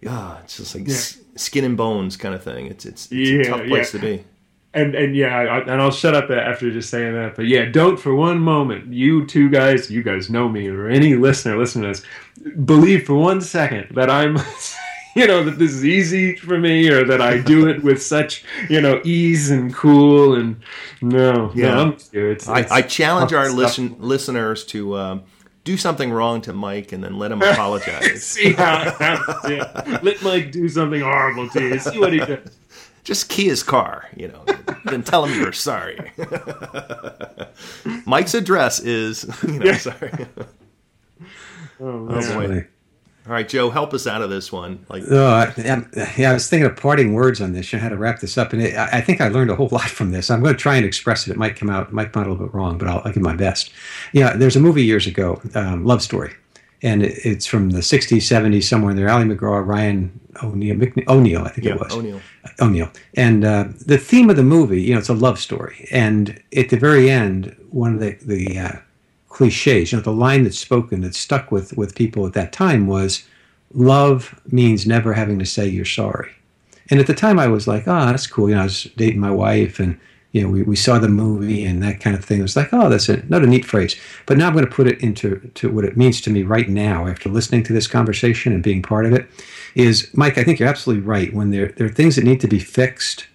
yeah 0.00 0.38
it's 0.42 0.56
just 0.58 0.74
like 0.74 0.88
s- 0.88 1.18
skin 1.36 1.64
and 1.64 1.76
bones 1.76 2.16
kind 2.16 2.34
of 2.34 2.42
thing. 2.42 2.66
It's 2.66 2.86
it's, 2.86 3.08
it's 3.12 3.30
Yeah, 3.30 3.40
a 3.40 3.42
tough 3.42 3.66
place 3.66 3.92
yeah. 3.92 3.92
to 3.92 3.98
be 3.98 4.24
and 4.74 4.94
and 4.94 5.16
yeah, 5.16 5.34
I, 5.36 5.58
and 5.60 5.80
I'll 5.82 5.90
shut 5.90 6.14
up 6.14 6.30
after 6.30 6.70
just 6.70 6.90
saying 6.90 7.14
that. 7.14 7.36
But 7.36 7.46
yeah, 7.46 7.64
don't 7.66 7.98
for 7.98 8.14
one 8.14 8.38
moment, 8.40 8.92
you 8.92 9.26
two 9.26 9.48
guys, 9.48 9.90
you 9.90 10.02
guys 10.02 10.28
know 10.30 10.48
me, 10.48 10.68
or 10.68 10.88
any 10.88 11.14
listener 11.16 11.56
listening 11.58 11.92
to 11.92 12.00
this, 12.42 12.54
believe 12.64 13.06
for 13.06 13.14
one 13.14 13.40
second 13.40 13.88
that 13.94 14.10
I'm, 14.10 14.36
you 15.16 15.26
know, 15.26 15.42
that 15.44 15.58
this 15.58 15.72
is 15.72 15.84
easy 15.84 16.36
for 16.36 16.58
me, 16.58 16.88
or 16.90 17.04
that 17.06 17.20
I 17.22 17.38
do 17.38 17.66
it 17.68 17.82
with 17.82 18.02
such, 18.02 18.44
you 18.68 18.80
know, 18.80 19.00
ease 19.04 19.50
and 19.50 19.74
cool. 19.74 20.34
And 20.34 20.56
no, 21.00 21.50
Yeah. 21.54 21.74
no, 21.74 21.80
I'm 21.82 21.96
it's, 22.12 22.48
I, 22.48 22.60
it's 22.60 22.70
I 22.70 22.82
challenge 22.82 23.32
our 23.32 23.50
listen, 23.50 23.96
listeners 23.98 24.64
to 24.66 24.96
um, 24.98 25.22
do 25.64 25.76
something 25.76 26.10
wrong 26.12 26.40
to 26.42 26.52
Mike 26.52 26.92
and 26.92 27.02
then 27.02 27.18
let 27.18 27.32
him 27.32 27.40
apologize. 27.52 28.22
See 28.22 28.52
how 28.52 28.82
it 28.82 28.94
happens. 28.94 29.50
Yeah. 29.50 29.98
Let 30.02 30.22
Mike 30.22 30.52
do 30.52 30.68
something 30.68 31.00
horrible 31.00 31.48
to 31.50 31.68
you. 31.68 31.78
See 31.78 31.98
what 31.98 32.12
he 32.12 32.18
does. 32.20 32.56
Just 33.08 33.30
key 33.30 33.46
his 33.46 33.62
car, 33.62 34.04
you 34.14 34.28
know, 34.28 34.44
then 34.84 35.02
tell 35.02 35.24
him 35.24 35.40
you're 35.40 35.50
sorry. 35.50 36.12
Mike's 38.04 38.34
address 38.34 38.80
is, 38.80 39.24
you 39.48 39.58
know, 39.58 39.64
Yeah. 39.64 39.76
sorry. 39.78 40.12
Oh, 41.80 41.86
Oh, 41.86 41.98
man. 42.06 42.34
boy. 42.34 42.46
Really. 42.48 42.64
All 43.26 43.32
right, 43.32 43.48
Joe, 43.48 43.70
help 43.70 43.94
us 43.94 44.06
out 44.06 44.20
of 44.20 44.28
this 44.28 44.52
one. 44.52 44.84
Like, 44.90 45.04
uh, 45.10 45.52
yeah, 45.56 46.30
I 46.30 46.32
was 46.34 46.50
thinking 46.50 46.66
of 46.66 46.76
parting 46.76 47.14
words 47.14 47.40
on 47.40 47.52
this. 47.54 47.72
You 47.72 47.78
know, 47.78 47.82
how 47.84 47.88
to 47.88 47.96
wrap 47.96 48.20
this 48.20 48.36
up, 48.36 48.52
and 48.52 48.60
it, 48.60 48.76
I 48.76 49.00
think 49.00 49.22
I 49.22 49.28
learned 49.28 49.50
a 49.50 49.54
whole 49.56 49.68
lot 49.72 49.88
from 49.88 50.10
this. 50.10 50.30
I'm 50.30 50.42
going 50.42 50.54
to 50.54 50.60
try 50.60 50.76
and 50.76 50.84
express 50.84 51.26
it. 51.26 51.30
It 51.30 51.38
might 51.38 51.56
come 51.56 51.70
out, 51.70 51.92
might 51.94 52.12
come 52.12 52.22
out 52.22 52.26
a 52.26 52.30
little 52.32 52.46
bit 52.46 52.54
wrong, 52.54 52.76
but 52.76 52.88
I'll, 52.88 53.00
I'll 53.06 53.12
give 53.12 53.22
my 53.22 53.34
best. 53.36 53.70
Yeah, 54.12 54.36
there's 54.36 54.56
a 54.56 54.60
movie 54.60 54.84
years 54.84 55.06
ago, 55.06 55.40
um, 55.54 55.84
Love 55.86 56.02
Story, 56.02 56.34
and 56.82 57.02
it's 57.02 57.46
from 57.46 57.70
the 57.70 57.80
60s, 57.80 58.18
70s, 58.18 58.64
somewhere 58.64 58.92
in 58.92 58.96
there. 58.96 59.10
Ali 59.10 59.24
MacGraw, 59.24 59.66
Ryan 59.66 60.20
O'Neal, 60.42 60.80
O'Neill 61.08 61.42
I 61.42 61.48
think 61.50 61.66
yeah, 61.66 61.74
it 61.74 61.80
was. 61.80 61.92
O'Neill. 61.92 62.20
O'Neill. 62.60 62.90
And 63.14 63.44
uh, 63.44 63.64
the 63.84 63.98
theme 63.98 64.30
of 64.30 64.36
the 64.36 64.42
movie, 64.42 64.80
you 64.80 64.92
know, 64.92 64.98
it's 64.98 65.08
a 65.08 65.14
love 65.14 65.38
story, 65.38 65.88
and 65.90 66.40
at 66.56 66.68
the 66.68 66.76
very 66.76 67.10
end, 67.10 67.54
one 67.70 67.94
of 67.94 68.00
the 68.00 68.16
the 68.22 68.58
uh, 68.58 68.72
cliches, 69.28 69.92
you 69.92 69.98
know, 69.98 70.02
the 70.02 70.12
line 70.12 70.44
that's 70.44 70.58
spoken 70.58 71.00
that 71.02 71.14
stuck 71.14 71.50
with 71.50 71.76
with 71.76 71.94
people 71.94 72.26
at 72.26 72.32
that 72.34 72.52
time 72.52 72.86
was 72.86 73.24
love 73.74 74.40
means 74.50 74.86
never 74.86 75.12
having 75.12 75.38
to 75.38 75.46
say 75.46 75.66
you're 75.66 75.84
sorry. 75.84 76.32
And 76.90 76.98
at 77.00 77.06
the 77.06 77.14
time, 77.14 77.38
I 77.38 77.48
was 77.48 77.68
like, 77.68 77.86
oh, 77.86 78.06
that's 78.06 78.26
cool. 78.26 78.48
You 78.48 78.54
know, 78.54 78.62
I 78.62 78.64
was 78.64 78.84
dating 78.96 79.20
my 79.20 79.30
wife, 79.30 79.78
and 79.78 79.98
you 80.32 80.42
know, 80.42 80.48
we, 80.48 80.62
we 80.62 80.76
saw 80.76 80.98
the 80.98 81.08
movie 81.08 81.64
and 81.64 81.82
that 81.82 82.00
kind 82.00 82.14
of 82.14 82.24
thing. 82.24 82.40
It 82.40 82.42
was 82.42 82.56
like, 82.56 82.68
oh, 82.72 82.88
that's 82.88 83.08
a, 83.08 83.24
not 83.26 83.42
a 83.42 83.46
neat 83.46 83.64
phrase. 83.64 83.96
But 84.26 84.36
now 84.36 84.46
I'm 84.46 84.52
going 84.52 84.66
to 84.66 84.70
put 84.70 84.86
it 84.86 85.00
into 85.00 85.38
to 85.54 85.70
what 85.70 85.84
it 85.84 85.96
means 85.96 86.20
to 86.22 86.30
me 86.30 86.42
right 86.42 86.68
now 86.68 87.06
after 87.06 87.28
listening 87.28 87.62
to 87.64 87.72
this 87.72 87.86
conversation 87.86 88.52
and 88.52 88.62
being 88.62 88.82
part 88.82 89.06
of 89.06 89.12
it. 89.12 89.28
Is 89.74 90.10
Mike? 90.14 90.38
I 90.38 90.44
think 90.44 90.58
you're 90.58 90.68
absolutely 90.68 91.04
right. 91.04 91.32
When 91.32 91.50
there 91.50 91.68
there 91.68 91.86
are 91.86 91.90
things 91.92 92.16
that 92.16 92.24
need 92.24 92.40
to 92.40 92.48
be 92.48 92.58
fixed, 92.58 93.26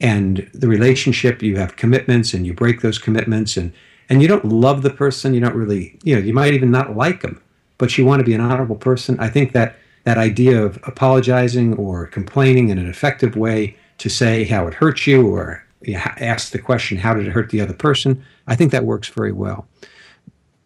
and 0.00 0.48
the 0.54 0.68
relationship, 0.68 1.42
you 1.42 1.56
have 1.56 1.76
commitments, 1.76 2.32
and 2.32 2.46
you 2.46 2.54
break 2.54 2.82
those 2.82 2.98
commitments, 2.98 3.56
and 3.56 3.72
and 4.08 4.22
you 4.22 4.28
don't 4.28 4.44
love 4.44 4.82
the 4.82 4.90
person, 4.90 5.34
you 5.34 5.40
don't 5.40 5.54
really, 5.54 5.98
you 6.02 6.14
know, 6.14 6.20
you 6.20 6.32
might 6.32 6.54
even 6.54 6.70
not 6.70 6.96
like 6.96 7.20
them 7.20 7.42
but 7.78 7.96
you 7.96 8.04
want 8.04 8.20
to 8.20 8.24
be 8.24 8.34
an 8.34 8.40
honorable 8.40 8.76
person. 8.76 9.18
I 9.18 9.30
think 9.30 9.52
that 9.52 9.76
that 10.04 10.18
idea 10.18 10.62
of 10.62 10.78
apologizing 10.84 11.74
or 11.74 12.06
complaining 12.06 12.68
in 12.68 12.78
an 12.78 12.88
effective 12.88 13.36
way 13.36 13.76
to 13.98 14.08
say 14.08 14.44
how 14.44 14.66
it 14.66 14.74
hurts 14.74 15.06
you 15.06 15.26
or 15.26 15.64
ask 15.94 16.50
the 16.50 16.58
question, 16.58 16.98
how 16.98 17.14
did 17.14 17.26
it 17.26 17.30
hurt 17.30 17.50
the 17.50 17.60
other 17.60 17.74
person? 17.74 18.24
I 18.46 18.56
think 18.56 18.72
that 18.72 18.84
works 18.84 19.08
very 19.08 19.32
well. 19.32 19.66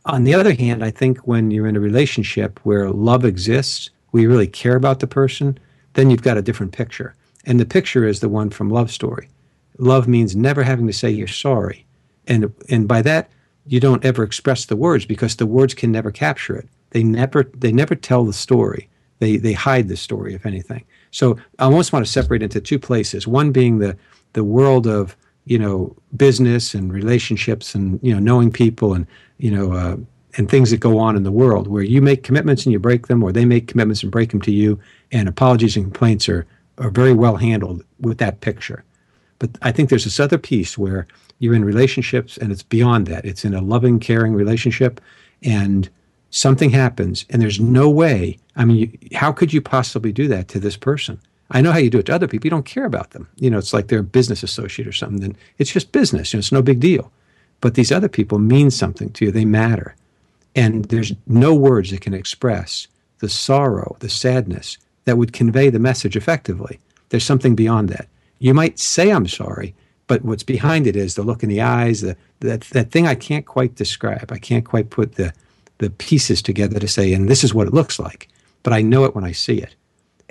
On 0.04 0.24
the 0.24 0.34
other 0.34 0.54
hand, 0.54 0.84
I 0.84 0.90
think 0.90 1.18
when 1.18 1.50
you're 1.50 1.66
in 1.66 1.76
a 1.76 1.80
relationship 1.80 2.58
where 2.64 2.90
love 2.90 3.24
exists, 3.24 3.90
we 4.10 4.26
really 4.26 4.48
care 4.48 4.76
about 4.76 5.00
the 5.00 5.06
person, 5.06 5.58
then 5.94 6.10
you've 6.10 6.22
got 6.22 6.36
a 6.36 6.42
different 6.42 6.72
picture. 6.72 7.14
And 7.44 7.60
the 7.60 7.66
picture 7.66 8.06
is 8.06 8.20
the 8.20 8.28
one 8.28 8.50
from 8.50 8.70
Love 8.70 8.90
Story. 8.90 9.28
Love 9.78 10.08
means 10.08 10.34
never 10.34 10.62
having 10.62 10.86
to 10.86 10.92
say 10.92 11.10
you're 11.10 11.28
sorry. 11.28 11.86
And, 12.26 12.52
and 12.68 12.88
by 12.88 13.02
that, 13.02 13.30
you 13.66 13.80
don't 13.80 14.04
ever 14.04 14.22
express 14.22 14.66
the 14.66 14.76
words 14.76 15.04
because 15.06 15.36
the 15.36 15.46
words 15.46 15.74
can 15.74 15.92
never 15.92 16.10
capture 16.10 16.56
it. 16.56 16.68
They 16.90 17.02
never 17.02 17.44
they 17.54 17.72
never 17.72 17.94
tell 17.94 18.24
the 18.24 18.32
story. 18.32 18.88
They 19.18 19.36
they 19.36 19.52
hide 19.52 19.88
the 19.88 19.96
story, 19.96 20.34
if 20.34 20.44
anything. 20.44 20.84
So 21.10 21.38
I 21.58 21.64
almost 21.64 21.92
want 21.92 22.04
to 22.04 22.10
separate 22.10 22.42
into 22.42 22.60
two 22.60 22.78
places. 22.78 23.26
One 23.26 23.52
being 23.52 23.78
the 23.78 23.96
the 24.32 24.44
world 24.44 24.86
of 24.86 25.16
you 25.44 25.58
know 25.58 25.94
business 26.16 26.74
and 26.74 26.92
relationships 26.92 27.74
and 27.74 27.98
you 28.02 28.12
know 28.12 28.20
knowing 28.20 28.50
people 28.50 28.94
and 28.94 29.06
you 29.38 29.50
know 29.50 29.72
uh, 29.72 29.96
and 30.36 30.48
things 30.48 30.70
that 30.70 30.80
go 30.80 30.98
on 30.98 31.16
in 31.16 31.24
the 31.24 31.32
world 31.32 31.66
where 31.66 31.82
you 31.82 32.00
make 32.00 32.22
commitments 32.22 32.64
and 32.64 32.72
you 32.72 32.78
break 32.78 33.06
them, 33.06 33.22
or 33.22 33.32
they 33.32 33.44
make 33.44 33.68
commitments 33.68 34.02
and 34.02 34.10
break 34.10 34.30
them 34.30 34.40
to 34.40 34.52
you, 34.52 34.80
and 35.10 35.28
apologies 35.28 35.76
and 35.76 35.86
complaints 35.86 36.28
are 36.28 36.46
are 36.78 36.90
very 36.90 37.12
well 37.12 37.36
handled 37.36 37.84
with 38.00 38.18
that 38.18 38.40
picture. 38.40 38.84
But 39.38 39.50
I 39.62 39.72
think 39.72 39.90
there's 39.90 40.04
this 40.04 40.20
other 40.20 40.38
piece 40.38 40.78
where 40.78 41.06
you're 41.38 41.54
in 41.54 41.64
relationships 41.64 42.38
and 42.38 42.52
it's 42.52 42.62
beyond 42.62 43.06
that. 43.08 43.24
It's 43.24 43.44
in 43.44 43.52
a 43.52 43.60
loving, 43.60 43.98
caring 43.98 44.32
relationship, 44.32 45.00
and 45.42 45.90
something 46.32 46.70
happens 46.70 47.26
and 47.28 47.42
there's 47.42 47.60
no 47.60 47.90
way 47.90 48.38
i 48.56 48.64
mean 48.64 48.76
you, 48.76 48.98
how 49.14 49.30
could 49.30 49.52
you 49.52 49.60
possibly 49.60 50.10
do 50.10 50.26
that 50.26 50.48
to 50.48 50.58
this 50.58 50.78
person 50.78 51.20
i 51.52 51.60
know 51.60 51.72
how 51.72 51.78
you 51.78 51.90
do 51.90 51.98
it 51.98 52.06
to 52.06 52.14
other 52.14 52.28
people. 52.28 52.46
You 52.46 52.50
don't 52.50 52.66
care 52.66 52.84
about 52.84 53.10
them. 53.10 53.28
You 53.36 53.50
know 53.50 53.58
it's 53.58 53.72
like 53.72 53.88
they're 53.88 54.00
a 54.00 54.04
business 54.04 54.42
associate 54.42 54.88
or 54.88 54.92
something. 54.92 55.20
Then 55.20 55.36
it's 55.58 55.72
just 55.72 55.92
business. 55.92 56.32
You 56.32 56.38
know, 56.38 56.40
it's 56.40 56.52
no 56.52 56.62
big 56.62 56.80
deal. 56.80 57.12
But 57.60 57.74
these 57.74 57.92
other 57.92 58.08
people 58.08 58.38
mean 58.38 58.70
something 58.70 59.10
to 59.10 59.26
you. 59.26 59.30
They 59.30 59.44
matter. 59.44 59.94
And 60.56 60.86
there's 60.86 61.12
no 61.26 61.54
words 61.54 61.90
that 61.90 62.00
can 62.00 62.14
express 62.14 62.88
the 63.20 63.28
sorrow 63.28 63.96
the 64.00 64.08
sadness 64.08 64.78
that 65.04 65.16
would 65.16 65.32
convey 65.32 65.70
the 65.70 65.78
message 65.78 66.16
effectively. 66.16 66.80
There's 67.08 67.24
something 67.24 67.54
beyond 67.54 67.88
that. 67.90 68.08
You 68.38 68.54
might 68.54 68.78
say 68.78 69.10
i'm 69.10 69.28
sorry 69.28 69.74
but 70.08 70.24
what's 70.24 70.42
behind 70.42 70.86
it 70.86 70.96
is 70.96 71.14
the 71.14 71.22
look 71.22 71.44
in 71.44 71.48
the 71.48 71.60
eyes 71.60 72.00
the, 72.00 72.16
that, 72.40 72.62
that 72.72 72.90
thing 72.90 73.06
i 73.06 73.14
can't 73.14 73.46
quite 73.46 73.76
describe. 73.76 74.32
I 74.32 74.38
can't 74.38 74.64
quite 74.64 74.90
put 74.90 75.14
the 75.14 75.32
the 75.82 75.90
pieces 75.90 76.40
together 76.40 76.78
to 76.78 76.86
say, 76.86 77.12
and 77.12 77.28
this 77.28 77.42
is 77.42 77.52
what 77.52 77.66
it 77.66 77.74
looks 77.74 77.98
like. 77.98 78.28
But 78.62 78.72
I 78.72 78.82
know 78.82 79.04
it 79.04 79.16
when 79.16 79.24
I 79.24 79.32
see 79.32 79.58
it. 79.58 79.74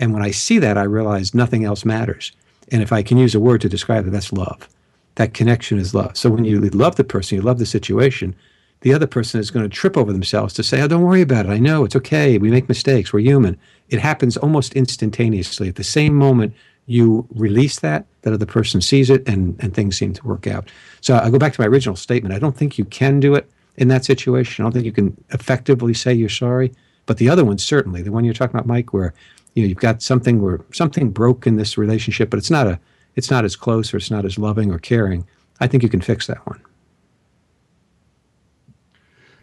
And 0.02 0.14
when 0.14 0.24
I 0.24 0.32
see 0.32 0.60
that, 0.60 0.78
I 0.78 0.84
realize 0.84 1.34
nothing 1.34 1.64
else 1.64 1.86
matters. 1.86 2.32
And 2.72 2.82
if 2.82 2.92
I 2.92 3.04
can 3.04 3.18
use 3.18 3.36
a 3.36 3.40
word 3.40 3.62
to 3.62 3.70
describe 3.70 4.08
it, 4.08 4.10
that's 4.10 4.34
love. 4.34 4.68
That 5.16 5.34
connection 5.34 5.78
is 5.78 5.94
love. 5.94 6.18
So 6.18 6.30
when 6.30 6.44
you 6.44 6.60
love 6.60 6.96
the 6.96 7.04
person, 7.04 7.36
you 7.36 7.42
love 7.42 7.60
the 7.60 7.66
situation, 7.66 8.36
the 8.82 8.94
other 8.94 9.08
person 9.08 9.40
is 9.40 9.52
going 9.52 9.64
to 9.64 9.70
trip 9.70 9.96
over 9.96 10.12
themselves 10.12 10.54
to 10.56 10.64
say, 10.64 10.82
oh, 10.82 10.88
don't 10.88 11.04
worry 11.04 11.22
about 11.22 11.46
it. 11.46 11.52
I 11.52 11.60
know 11.60 11.86
it's 11.86 11.96
okay. 11.96 12.38
We 12.40 12.50
make 12.50 12.68
mistakes. 12.68 13.14
We're 13.14 13.20
human. 13.20 13.60
It 13.90 14.00
happens 14.00 14.38
almost 14.38 14.74
instantaneously. 14.74 15.70
At 15.70 15.76
the 15.76 15.84
same 15.84 16.16
moment 16.16 16.56
you 16.88 17.28
release 17.36 17.80
that, 17.80 18.06
that 18.24 18.34
other 18.34 18.46
person 18.46 18.82
sees 18.82 19.12
it 19.12 19.28
and, 19.28 19.56
and 19.60 19.74
things 19.74 19.98
seem 19.98 20.14
to 20.14 20.26
work 20.26 20.48
out. 20.48 20.70
So 21.02 21.16
I 21.16 21.30
go 21.30 21.38
back 21.38 21.54
to 21.54 21.62
my 21.62 21.68
original 21.68 21.96
statement. 21.96 22.34
I 22.34 22.40
don't 22.40 22.58
think 22.58 22.80
you 22.80 22.86
can 22.86 23.20
do 23.20 23.36
it 23.36 23.50
in 23.78 23.88
that 23.90 24.04
situation. 24.04 24.64
I 24.64 24.66
don't 24.66 24.72
think 24.72 24.86
you 24.86 24.92
can 24.92 25.16
effectively 25.30 25.94
say 25.94 26.14
you're 26.14 26.30
sorry. 26.30 26.74
But 27.06 27.18
the 27.18 27.30
other 27.30 27.44
one, 27.44 27.58
certainly, 27.58 28.02
the 28.02 28.12
one 28.12 28.24
you're 28.24 28.34
talking 28.34 28.56
about, 28.56 28.68
Mike, 28.68 28.94
where 28.94 29.14
you 29.54 29.64
know 29.64 29.70
you've 29.70 29.78
got 29.78 30.02
something 30.02 30.42
where 30.42 30.62
something 30.72 31.10
broke 31.10 31.46
in 31.48 31.56
this 31.58 31.78
relationship, 31.78 32.30
but 32.30 32.38
it's 32.38 32.52
not 32.52 32.68
a 32.68 32.80
it's 33.16 33.30
not 33.30 33.46
as 33.46 33.56
close 33.56 33.94
or 33.94 33.98
it's 33.98 34.12
not 34.12 34.26
as 34.26 34.38
loving 34.38 34.72
or 34.72 34.80
caring. 34.80 35.26
I 35.60 35.68
think 35.68 35.84
you 35.84 35.90
can 35.90 36.02
fix 36.02 36.28
that 36.28 36.46
one. 36.48 36.62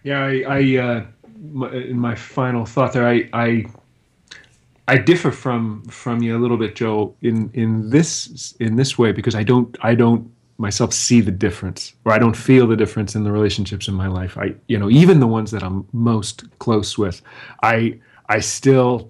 Yeah, 0.03 0.25
I, 0.25 0.45
I 0.49 0.77
uh, 0.77 1.07
my, 1.53 1.71
in 1.73 1.99
my 1.99 2.15
final 2.15 2.65
thought 2.65 2.93
there, 2.93 3.07
I, 3.07 3.29
I 3.33 3.67
I 4.87 4.97
differ 4.97 5.31
from 5.31 5.85
from 5.85 6.23
you 6.23 6.37
a 6.37 6.41
little 6.41 6.57
bit, 6.57 6.75
Joe, 6.75 7.15
in 7.23 7.51
in 7.53 7.91
this 7.91 8.55
in 8.61 8.77
this 8.77 8.99
way 8.99 9.13
because 9.13 9.35
I 9.35 9.43
don't 9.43 9.77
I 9.83 9.95
don't 9.95 10.31
myself 10.59 10.93
see 10.93 11.21
the 11.21 11.31
difference 11.31 11.95
or 12.05 12.13
i 12.13 12.19
don't 12.19 12.37
feel 12.37 12.67
the 12.67 12.77
difference 12.77 13.15
in 13.15 13.23
the 13.23 13.31
relationships 13.31 13.87
in 13.87 13.95
my 13.95 14.09
life 14.09 14.37
i 14.37 14.53
you 14.67 14.77
know 14.77 14.91
even 14.91 15.21
the 15.21 15.27
ones 15.27 15.53
that 15.53 15.63
i'm 15.63 15.87
most 15.93 16.45
close 16.59 16.99
with 16.99 17.23
i 17.63 17.97
i 18.29 18.41
still 18.41 19.09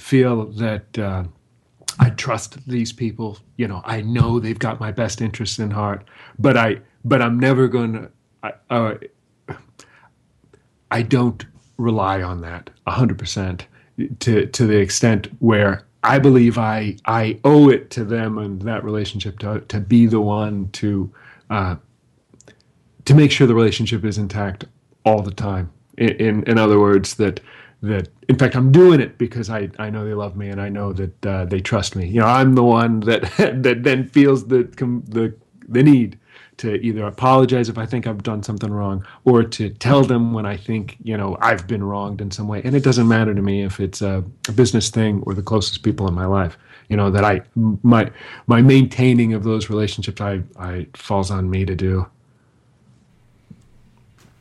feel 0.00 0.46
that 0.46 0.98
uh, 0.98 1.24
i 1.98 2.10
trust 2.10 2.66
these 2.66 2.92
people 2.92 3.38
you 3.56 3.68
know 3.68 3.82
i 3.84 4.00
know 4.00 4.40
they've 4.40 4.58
got 4.58 4.80
my 4.80 4.90
best 4.90 5.20
interests 5.20 5.58
in 5.58 5.70
heart 5.70 6.04
but 6.38 6.56
i 6.56 6.78
but 7.04 7.22
i'm 7.22 7.38
never 7.38 7.68
going 7.68 7.92
to 7.92 8.10
I, 8.42 8.52
uh, 8.70 8.94
I 10.90 11.02
don't 11.02 11.44
rely 11.76 12.22
on 12.22 12.40
that 12.42 12.70
100% 12.86 13.62
to 14.20 14.46
to 14.46 14.66
the 14.66 14.76
extent 14.78 15.28
where 15.40 15.86
I 16.02 16.18
believe 16.18 16.58
I 16.58 16.96
I 17.04 17.38
owe 17.44 17.68
it 17.68 17.90
to 17.90 18.04
them 18.04 18.38
and 18.38 18.62
that 18.62 18.82
relationship 18.82 19.38
to 19.40 19.60
to 19.60 19.80
be 19.80 20.06
the 20.06 20.20
one 20.20 20.70
to 20.72 21.12
uh, 21.50 21.76
to 23.04 23.14
make 23.14 23.30
sure 23.30 23.46
the 23.46 23.54
relationship 23.54 24.04
is 24.04 24.18
intact 24.18 24.64
all 25.04 25.22
the 25.22 25.32
time. 25.32 25.70
In, 25.98 26.08
in, 26.10 26.42
in 26.44 26.58
other 26.58 26.78
words, 26.78 27.14
that 27.16 27.40
that 27.82 28.08
in 28.28 28.36
fact 28.36 28.56
I'm 28.56 28.72
doing 28.72 29.00
it 29.00 29.18
because 29.18 29.50
I, 29.50 29.70
I 29.78 29.90
know 29.90 30.04
they 30.04 30.14
love 30.14 30.36
me 30.36 30.48
and 30.48 30.60
I 30.60 30.68
know 30.68 30.92
that 30.92 31.26
uh, 31.26 31.44
they 31.46 31.60
trust 31.60 31.96
me. 31.96 32.06
You 32.08 32.20
know, 32.20 32.26
I'm 32.26 32.54
the 32.54 32.64
one 32.64 33.00
that 33.00 33.22
that 33.62 33.82
then 33.82 34.06
feels 34.08 34.46
the 34.46 34.64
the 35.08 35.34
the 35.68 35.82
need 35.82 36.18
to 36.60 36.74
either 36.84 37.06
apologize 37.06 37.70
if 37.70 37.78
I 37.78 37.86
think 37.86 38.06
I've 38.06 38.22
done 38.22 38.42
something 38.42 38.70
wrong 38.70 39.06
or 39.24 39.42
to 39.42 39.70
tell 39.70 40.02
them 40.04 40.34
when 40.34 40.44
I 40.44 40.58
think, 40.58 40.98
you 41.02 41.16
know, 41.16 41.38
I've 41.40 41.66
been 41.66 41.82
wronged 41.82 42.20
in 42.20 42.30
some 42.30 42.48
way. 42.48 42.60
And 42.62 42.76
it 42.76 42.84
doesn't 42.84 43.08
matter 43.08 43.34
to 43.34 43.40
me 43.40 43.62
if 43.62 43.80
it's 43.80 44.02
a, 44.02 44.22
a 44.46 44.52
business 44.52 44.90
thing 44.90 45.22
or 45.24 45.32
the 45.32 45.42
closest 45.42 45.82
people 45.82 46.06
in 46.06 46.12
my 46.12 46.26
life. 46.26 46.58
You 46.90 46.96
know, 46.96 47.10
that 47.12 47.24
I 47.24 47.40
my 47.82 48.10
my 48.46 48.60
maintaining 48.60 49.32
of 49.32 49.44
those 49.44 49.70
relationships 49.70 50.20
I 50.20 50.42
I 50.58 50.86
falls 50.94 51.30
on 51.30 51.48
me 51.48 51.64
to 51.64 51.74
do. 51.74 52.06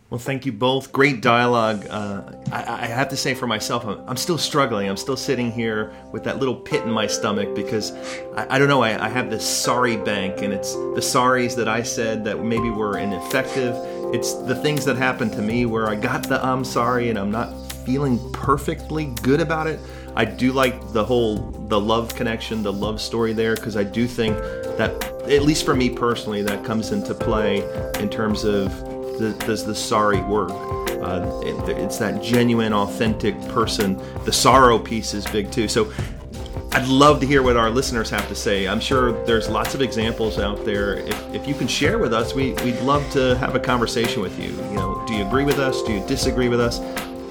Well, 0.09 0.17
thank 0.17 0.47
you 0.47 0.51
both. 0.51 0.91
Great 0.91 1.21
dialogue. 1.21 1.85
Uh, 1.87 2.23
I, 2.51 2.83
I, 2.83 2.85
have 2.87 3.09
to 3.09 3.17
say 3.17 3.35
for 3.35 3.45
myself, 3.45 3.85
I'm, 3.85 4.01
I'm, 4.09 4.17
still 4.17 4.39
struggling. 4.39 4.89
I'm 4.89 4.97
still 4.97 5.15
sitting 5.15 5.51
here 5.51 5.93
with 6.11 6.23
that 6.23 6.39
little 6.39 6.55
pit 6.55 6.81
in 6.81 6.89
my 6.89 7.05
stomach 7.05 7.53
because 7.53 7.91
I, 8.35 8.55
I 8.55 8.59
don't 8.59 8.69
know. 8.69 8.81
I, 8.81 9.05
I, 9.05 9.07
have 9.07 9.29
this 9.29 9.47
sorry 9.47 9.97
bank, 9.97 10.41
and 10.41 10.51
it's 10.51 10.73
the 10.73 10.99
sorries 10.99 11.55
that 11.57 11.67
I 11.67 11.83
said 11.83 12.23
that 12.25 12.43
maybe 12.43 12.71
were 12.71 12.97
ineffective. 12.97 13.75
It's 14.11 14.33
the 14.33 14.55
things 14.55 14.83
that 14.85 14.97
happened 14.97 15.31
to 15.33 15.43
me 15.43 15.67
where 15.67 15.87
I 15.87 15.93
got 15.93 16.27
the 16.27 16.43
I'm 16.43 16.65
sorry 16.65 17.11
and 17.11 17.19
I'm 17.19 17.29
not 17.29 17.53
feeling 17.85 18.19
perfectly 18.31 19.13
good 19.21 19.39
about 19.39 19.67
it. 19.67 19.79
I 20.15 20.25
do 20.25 20.51
like 20.51 20.91
the 20.91 21.05
whole 21.05 21.51
the 21.69 21.79
love 21.79 22.15
connection, 22.15 22.63
the 22.63 22.73
love 22.73 22.99
story 22.99 23.33
there 23.33 23.55
because 23.55 23.77
I 23.77 23.83
do 23.83 24.07
think 24.07 24.35
that 24.39 25.03
at 25.29 25.43
least 25.43 25.65
for 25.65 25.75
me 25.75 25.91
personally 25.91 26.41
that 26.41 26.65
comes 26.65 26.91
into 26.91 27.13
play 27.13 27.59
in 27.99 28.09
terms 28.09 28.43
of 28.43 28.88
does 29.19 29.65
the 29.65 29.75
sorry 29.75 30.21
work? 30.21 30.51
Uh, 30.51 31.41
it, 31.43 31.77
it's 31.77 31.97
that 31.97 32.21
genuine, 32.21 32.73
authentic 32.73 33.39
person. 33.49 34.01
The 34.25 34.33
sorrow 34.33 34.79
piece 34.79 35.13
is 35.13 35.25
big 35.27 35.51
too. 35.51 35.67
So 35.67 35.91
I'd 36.71 36.87
love 36.87 37.19
to 37.21 37.25
hear 37.25 37.41
what 37.41 37.57
our 37.57 37.69
listeners 37.69 38.09
have 38.11 38.27
to 38.27 38.35
say. 38.35 38.67
I'm 38.67 38.79
sure 38.79 39.11
there's 39.25 39.49
lots 39.49 39.73
of 39.73 39.81
examples 39.81 40.37
out 40.37 40.63
there. 40.65 40.97
If, 40.97 41.33
if 41.33 41.47
you 41.47 41.55
can 41.55 41.67
share 41.67 41.97
with 41.97 42.13
us, 42.13 42.35
we, 42.35 42.53
we'd 42.63 42.79
love 42.81 43.09
to 43.11 43.35
have 43.37 43.55
a 43.55 43.59
conversation 43.59 44.21
with 44.21 44.37
you. 44.39 44.49
You 44.49 44.75
know, 44.75 45.03
do 45.07 45.15
you 45.15 45.25
agree 45.25 45.45
with 45.45 45.57
us? 45.59 45.81
Do 45.83 45.93
you 45.93 46.05
disagree 46.05 46.47
with 46.47 46.61
us? 46.61 46.79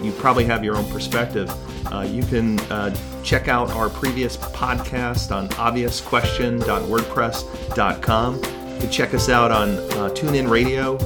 You 0.03 0.11
probably 0.13 0.45
have 0.47 0.65
your 0.65 0.77
own 0.77 0.91
perspective. 0.91 1.51
Uh, 1.93 2.01
you 2.03 2.25
can 2.25 2.59
uh, 2.71 2.95
check 3.23 3.49
out 3.49 3.71
our 3.71 3.89
previous 3.89 4.37
podcast 4.37 5.35
on 5.35 5.49
obviousquestion.wordpress.com. 5.55 8.35
You 8.35 8.81
can 8.81 8.91
check 8.91 9.15
us 9.15 9.29
out 9.29 9.51
on 9.51 9.71
uh, 9.71 10.11
TuneIn 10.15 10.49
Radio, 10.51 10.99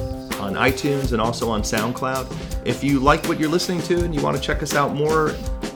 on 0.55 0.71
iTunes, 0.71 1.11
and 1.11 1.21
also 1.21 1.49
on 1.49 1.61
SoundCloud. 1.61 2.65
If 2.65 2.83
you 2.83 2.99
like 2.99 3.27
what 3.27 3.39
you're 3.39 3.49
listening 3.49 3.81
to 3.83 4.03
and 4.03 4.13
you 4.13 4.21
want 4.21 4.35
to 4.37 4.43
check 4.43 4.61
us 4.63 4.75
out 4.75 4.95
more, 4.95 5.29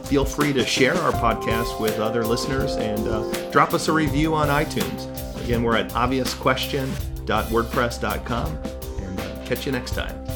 feel 0.03 0.25
free 0.25 0.51
to 0.53 0.65
share 0.65 0.95
our 0.95 1.11
podcast 1.11 1.79
with 1.79 1.99
other 1.99 2.25
listeners 2.25 2.75
and 2.75 3.07
uh, 3.07 3.49
drop 3.51 3.73
us 3.73 3.87
a 3.87 3.93
review 3.93 4.33
on 4.33 4.49
iTunes. 4.49 5.05
Again, 5.43 5.63
we're 5.63 5.75
at 5.75 5.95
obviousquestion.wordpress.com 5.95 8.57
and 9.03 9.19
uh, 9.19 9.45
catch 9.45 9.65
you 9.65 9.71
next 9.71 9.95
time. 9.95 10.26